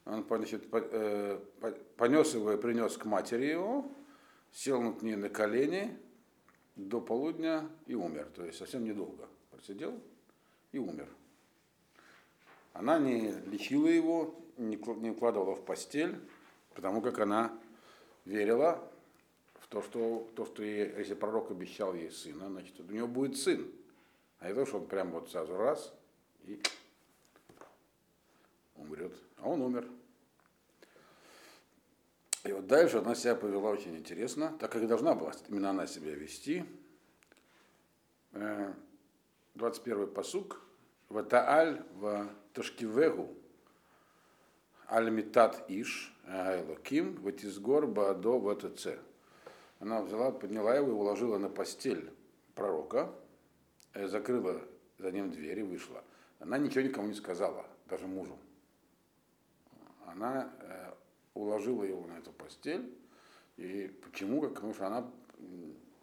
Он 0.05 0.23
значит, 0.27 0.65
э, 0.71 1.39
понес 1.97 2.33
его 2.35 2.51
и 2.51 2.57
принес 2.57 2.97
к 2.97 3.05
матери 3.05 3.45
его, 3.45 3.89
сел 4.51 4.81
над 4.81 5.01
ней 5.01 5.15
на 5.15 5.29
колени 5.29 5.97
до 6.75 7.01
полудня 7.01 7.67
и 7.87 7.95
умер. 7.95 8.29
То 8.35 8.45
есть 8.45 8.59
совсем 8.59 8.83
недолго 8.83 9.27
просидел 9.49 9.99
и 10.71 10.77
умер. 10.77 11.07
Она 12.73 12.99
не 12.99 13.31
лечила 13.47 13.87
его, 13.87 14.35
не 14.57 14.77
укладывала 15.09 15.55
в 15.55 15.63
постель, 15.65 16.19
потому 16.73 17.01
как 17.01 17.19
она 17.19 17.57
верила 18.25 18.83
то, 19.73 19.81
что, 19.81 20.29
то, 20.35 20.45
что 20.45 20.61
если 20.61 21.15
пророк 21.15 21.49
обещал 21.49 21.95
ей 21.95 22.11
сына, 22.11 22.47
значит, 22.47 22.79
у 22.79 22.83
него 22.83 23.07
будет 23.07 23.37
сын. 23.37 23.71
А 24.39 24.47
это 24.47 24.67
что 24.67 24.77
он 24.77 24.85
прям 24.85 25.09
вот 25.09 25.31
сразу 25.31 25.57
раз 25.57 25.91
и 26.43 26.61
умрет. 28.75 29.15
А 29.37 29.49
он 29.49 29.63
умер. 29.63 29.89
И 32.43 32.51
вот 32.51 32.67
дальше 32.67 32.97
она 32.97 33.15
себя 33.15 33.33
повела 33.33 33.71
очень 33.71 33.97
интересно, 33.97 34.55
так 34.59 34.71
как 34.71 34.83
и 34.83 34.85
должна 34.85 35.15
была 35.15 35.31
именно 35.49 35.71
она 35.71 35.87
себя 35.87 36.13
вести. 36.13 36.65
21 39.55 40.03
э, 40.03 40.05
посук. 40.05 40.61
Ватааль 41.09 41.83
в 41.95 42.29
Ташкивегу 42.53 43.35
Аль-Митат 44.87 45.65
Иш 45.67 46.15
Айлаким 46.27 47.15
Ватизгор 47.23 47.87
Баадо 47.87 48.39
ВТЦ. 48.39 49.12
Она 49.83 50.01
взяла, 50.01 50.31
подняла 50.31 50.73
его 50.77 50.87
и 50.87 50.93
уложила 50.93 51.37
на 51.37 51.49
постель 51.49 52.09
пророка, 52.55 53.13
э, 53.91 54.07
закрыла 54.07 54.61
за 54.97 55.11
ним 55.11 55.29
дверь 55.29 55.59
и 55.59 55.63
вышла. 55.63 56.05
Она 56.39 56.57
ничего 56.57 56.85
никому 56.85 57.09
не 57.09 57.13
сказала, 57.13 57.65
даже 57.89 58.07
мужу. 58.07 58.39
Она 60.05 60.53
э, 60.61 60.93
уложила 61.33 61.83
его 61.83 62.07
на 62.07 62.17
эту 62.17 62.31
постель. 62.31 62.97
И 63.57 63.91
почему? 64.01 64.41
Потому 64.43 64.73
что 64.73 64.87
она 64.87 65.11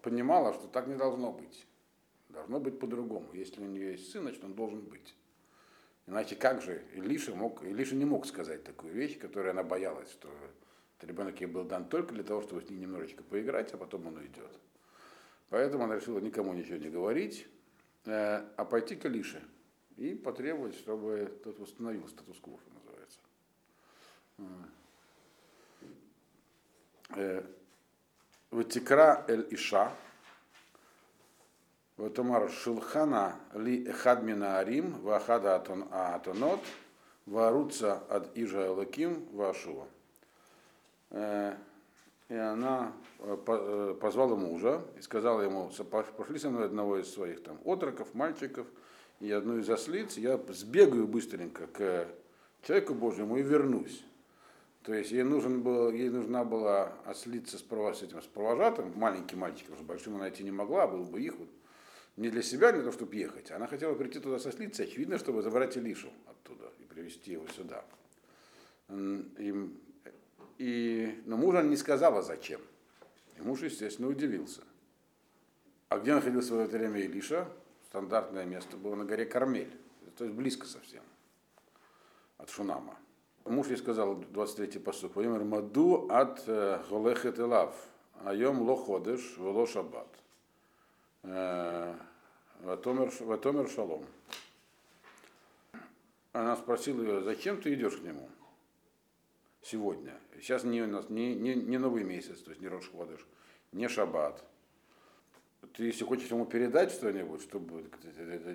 понимала, 0.02 0.52
что 0.52 0.68
так 0.68 0.86
не 0.86 0.96
должно 0.96 1.32
быть. 1.32 1.66
Должно 2.28 2.60
быть 2.60 2.78
по-другому. 2.78 3.32
Если 3.32 3.62
у 3.62 3.66
нее 3.66 3.92
есть 3.92 4.12
сын, 4.12 4.20
значит 4.20 4.44
он 4.44 4.52
должен 4.52 4.82
быть. 4.82 5.16
Иначе 6.06 6.36
как 6.36 6.60
же 6.60 6.84
Илиша 6.92 7.34
мог, 7.34 7.64
Илиша 7.64 7.96
не 7.96 8.04
мог 8.04 8.26
сказать 8.26 8.62
такую 8.62 8.92
вещь, 8.92 9.18
которую 9.18 9.52
она 9.52 9.62
боялась, 9.62 10.10
что 10.10 10.28
ребенок 11.02 11.40
ей 11.40 11.46
был 11.46 11.64
дан 11.64 11.88
только 11.88 12.14
для 12.14 12.24
того, 12.24 12.42
чтобы 12.42 12.62
с 12.62 12.70
ней 12.70 12.78
немножечко 12.78 13.22
поиграть, 13.22 13.72
а 13.74 13.76
потом 13.76 14.06
он 14.06 14.18
уйдет. 14.18 14.50
Поэтому 15.48 15.84
она 15.84 15.96
решила 15.96 16.18
никому 16.20 16.52
ничего 16.52 16.76
не 16.76 16.90
говорить, 16.90 17.46
э, 18.04 18.44
а 18.56 18.64
пойти 18.64 18.96
к 18.96 19.04
Илише 19.04 19.42
и 19.96 20.14
потребовать, 20.14 20.76
чтобы 20.76 21.40
тот 21.44 21.58
восстановил 21.58 22.08
статус-кво, 22.08 22.58
что 22.58 22.70
называется. 22.74 23.18
Э, 27.16 27.44
Ватикра 28.50 29.24
эль 29.28 29.46
Иша, 29.50 29.92
Ватамар 31.96 32.50
Шилхана 32.50 33.36
ли 33.54 33.86
Эхадмина 33.86 34.58
Арим, 34.58 35.00
Вахада 35.02 35.56
Атонот, 35.56 36.60
Варуца 37.26 37.98
от 38.08 38.36
Ижа 38.36 38.66
Элаким, 38.66 39.26
Вашува. 39.32 39.86
Э, 41.10 41.56
и 42.28 42.34
она 42.34 42.92
э, 43.18 43.96
позвала 44.00 44.36
мужа 44.36 44.82
и 44.96 45.02
сказала 45.02 45.42
ему, 45.42 45.70
пошли 46.16 46.38
со 46.38 46.50
мной 46.50 46.66
одного 46.66 46.98
из 46.98 47.12
своих 47.12 47.42
там 47.42 47.58
отроков, 47.64 48.14
мальчиков, 48.14 48.66
и 49.18 49.30
одну 49.30 49.58
из 49.58 49.68
ослиц, 49.68 50.16
я 50.16 50.40
сбегаю 50.48 51.06
быстренько 51.06 51.66
к 51.66 52.06
человеку 52.62 52.94
Божьему 52.94 53.36
и 53.36 53.42
вернусь. 53.42 54.02
То 54.82 54.94
есть 54.94 55.10
ей, 55.10 55.24
нужен 55.24 55.60
был, 55.62 55.90
ей 55.90 56.08
нужна 56.08 56.42
была 56.42 56.94
ослиться 57.04 57.58
с, 57.58 57.62
с 57.62 58.02
этим 58.02 58.22
с 58.22 58.26
провожатым, 58.26 58.92
маленький 58.96 59.36
мальчик, 59.36 59.66
потому 59.66 59.76
что 59.76 59.84
большим 59.84 60.14
она 60.14 60.22
найти 60.22 60.42
не 60.42 60.50
могла, 60.50 60.86
был 60.86 61.04
бы 61.04 61.20
их 61.20 61.36
вот, 61.36 61.48
не 62.16 62.30
для 62.30 62.42
себя, 62.42 62.72
не 62.72 62.82
то, 62.82 62.92
чтобы 62.92 63.14
ехать. 63.16 63.50
Она 63.50 63.66
хотела 63.66 63.94
прийти 63.94 64.20
туда 64.20 64.38
сослиться, 64.38 64.84
очевидно, 64.84 65.18
чтобы 65.18 65.42
забрать 65.42 65.76
Илишу 65.76 66.08
оттуда 66.26 66.72
и 66.78 66.84
привезти 66.84 67.32
его 67.32 67.46
сюда. 67.48 67.84
И, 68.88 69.70
и, 70.60 71.22
но 71.24 71.38
мужа 71.38 71.62
не 71.62 71.76
сказала, 71.76 72.20
зачем. 72.20 72.60
И 73.38 73.40
муж, 73.40 73.62
естественно, 73.62 74.08
удивился. 74.08 74.60
А 75.88 75.98
где 75.98 76.14
находился 76.14 76.54
в 76.54 76.58
это 76.58 76.76
время 76.76 77.00
Илиша? 77.00 77.48
Стандартное 77.86 78.44
место 78.44 78.76
было 78.76 78.94
на 78.94 79.06
горе 79.06 79.24
Кармель, 79.24 79.72
то 80.18 80.24
есть 80.24 80.36
близко 80.36 80.66
совсем 80.66 81.02
от 82.36 82.50
Шунама. 82.50 82.94
Муж 83.46 83.68
ей 83.68 83.78
сказал, 83.78 84.20
23-й 84.20 84.80
посуд, 84.80 85.16
Ваймер 85.16 85.44
Маду 85.44 86.06
от 86.10 86.42
э, 86.46 86.82
Голехет 86.90 87.38
Элав, 87.38 87.74
Айом 88.22 88.60
Ло 88.60 88.76
Вело 88.98 89.66
Шаббат. 89.66 90.08
Э, 91.22 91.94
Ватомер 92.60 93.68
Шалом. 93.70 94.04
Она 96.34 96.54
спросила 96.56 97.02
ее, 97.02 97.22
зачем 97.22 97.62
ты 97.62 97.72
идешь 97.72 97.96
к 97.96 98.02
нему 98.02 98.28
сегодня? 99.62 100.14
Сейчас 100.36 100.64
не 100.64 100.82
у 100.82 100.86
нас 100.86 101.08
не, 101.08 101.34
не, 101.34 101.54
не 101.54 101.78
новый 101.78 102.04
месяц, 102.04 102.40
то 102.40 102.50
есть 102.50 102.60
не 102.60 102.68
Рош 102.68 102.90
Ходеш, 102.90 103.26
не 103.72 103.88
Шаббат. 103.88 104.44
Ты, 105.74 105.84
если 105.84 106.04
хочешь 106.04 106.30
ему 106.30 106.46
передать 106.46 106.90
что-нибудь, 106.90 107.42
чтобы 107.42 107.84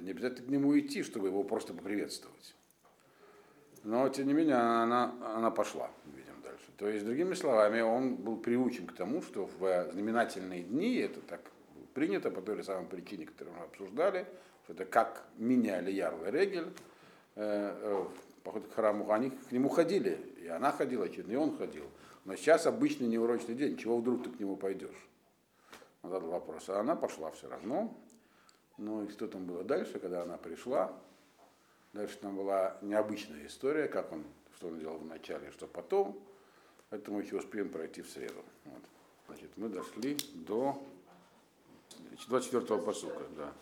не 0.01 0.11
обязательно 0.11 0.47
к 0.47 0.49
нему 0.49 0.77
идти, 0.77 1.03
чтобы 1.03 1.27
его 1.27 1.43
просто 1.43 1.73
поприветствовать. 1.73 2.55
Но, 3.83 4.09
тем 4.09 4.27
не 4.27 4.33
менее, 4.33 4.55
она, 4.55 5.15
она 5.35 5.51
пошла, 5.51 5.91
видим 6.15 6.41
дальше. 6.43 6.65
То 6.77 6.87
есть, 6.89 7.05
другими 7.05 7.35
словами, 7.35 7.81
он 7.81 8.15
был 8.15 8.37
приучен 8.37 8.87
к 8.87 8.93
тому, 8.93 9.21
что 9.21 9.45
в 9.45 9.91
знаменательные 9.91 10.63
дни, 10.63 10.95
это 10.95 11.21
так 11.21 11.51
принято 11.93 12.31
по 12.31 12.41
той 12.41 12.57
же 12.57 12.63
самой 12.63 12.87
причине, 12.87 13.27
которую 13.27 13.55
мы 13.55 13.63
обсуждали, 13.63 14.25
что 14.63 14.73
это 14.73 14.85
как 14.85 15.25
меняли 15.37 15.91
Ярл 15.91 16.25
и 16.25 16.31
Регель, 16.31 16.73
э, 17.35 17.77
э, 17.81 18.05
поход 18.45 18.67
к 18.67 18.73
храму, 18.73 19.11
они 19.11 19.31
к 19.31 19.51
нему 19.51 19.67
ходили, 19.69 20.17
и 20.37 20.47
она 20.47 20.71
ходила, 20.71 21.03
и 21.03 21.35
он 21.35 21.57
ходил. 21.57 21.89
Но 22.23 22.35
сейчас 22.35 22.67
обычный 22.67 23.07
неурочный 23.07 23.55
день, 23.55 23.75
чего 23.75 23.97
вдруг 23.97 24.23
ты 24.23 24.29
к 24.29 24.39
нему 24.39 24.55
пойдешь? 24.55 25.09
Он 26.03 26.11
задал 26.11 26.29
вопрос. 26.29 26.69
А 26.69 26.79
она 26.79 26.95
пошла 26.95 27.31
все 27.31 27.49
равно. 27.49 27.93
Ну 28.77 29.03
и 29.03 29.09
что 29.09 29.27
там 29.27 29.45
было 29.45 29.63
дальше, 29.63 29.99
когда 29.99 30.21
она 30.21 30.37
пришла? 30.37 30.93
Дальше 31.93 32.17
там 32.17 32.35
была 32.35 32.77
необычная 32.81 33.47
история, 33.47 33.87
как 33.87 34.11
он, 34.11 34.23
что 34.55 34.67
он 34.67 34.79
делал 34.79 34.97
вначале, 34.97 35.51
что 35.51 35.65
потом. 35.65 36.19
Это 36.91 37.11
мы 37.11 37.21
еще 37.21 37.37
успеем 37.37 37.69
пройти 37.69 38.01
в 38.01 38.09
среду. 38.09 38.43
Вот. 38.65 38.81
Значит, 39.27 39.51
мы 39.55 39.69
дошли 39.69 40.17
до 40.33 40.83
24-го 42.29 42.77
посука, 42.79 43.23
да. 43.35 43.53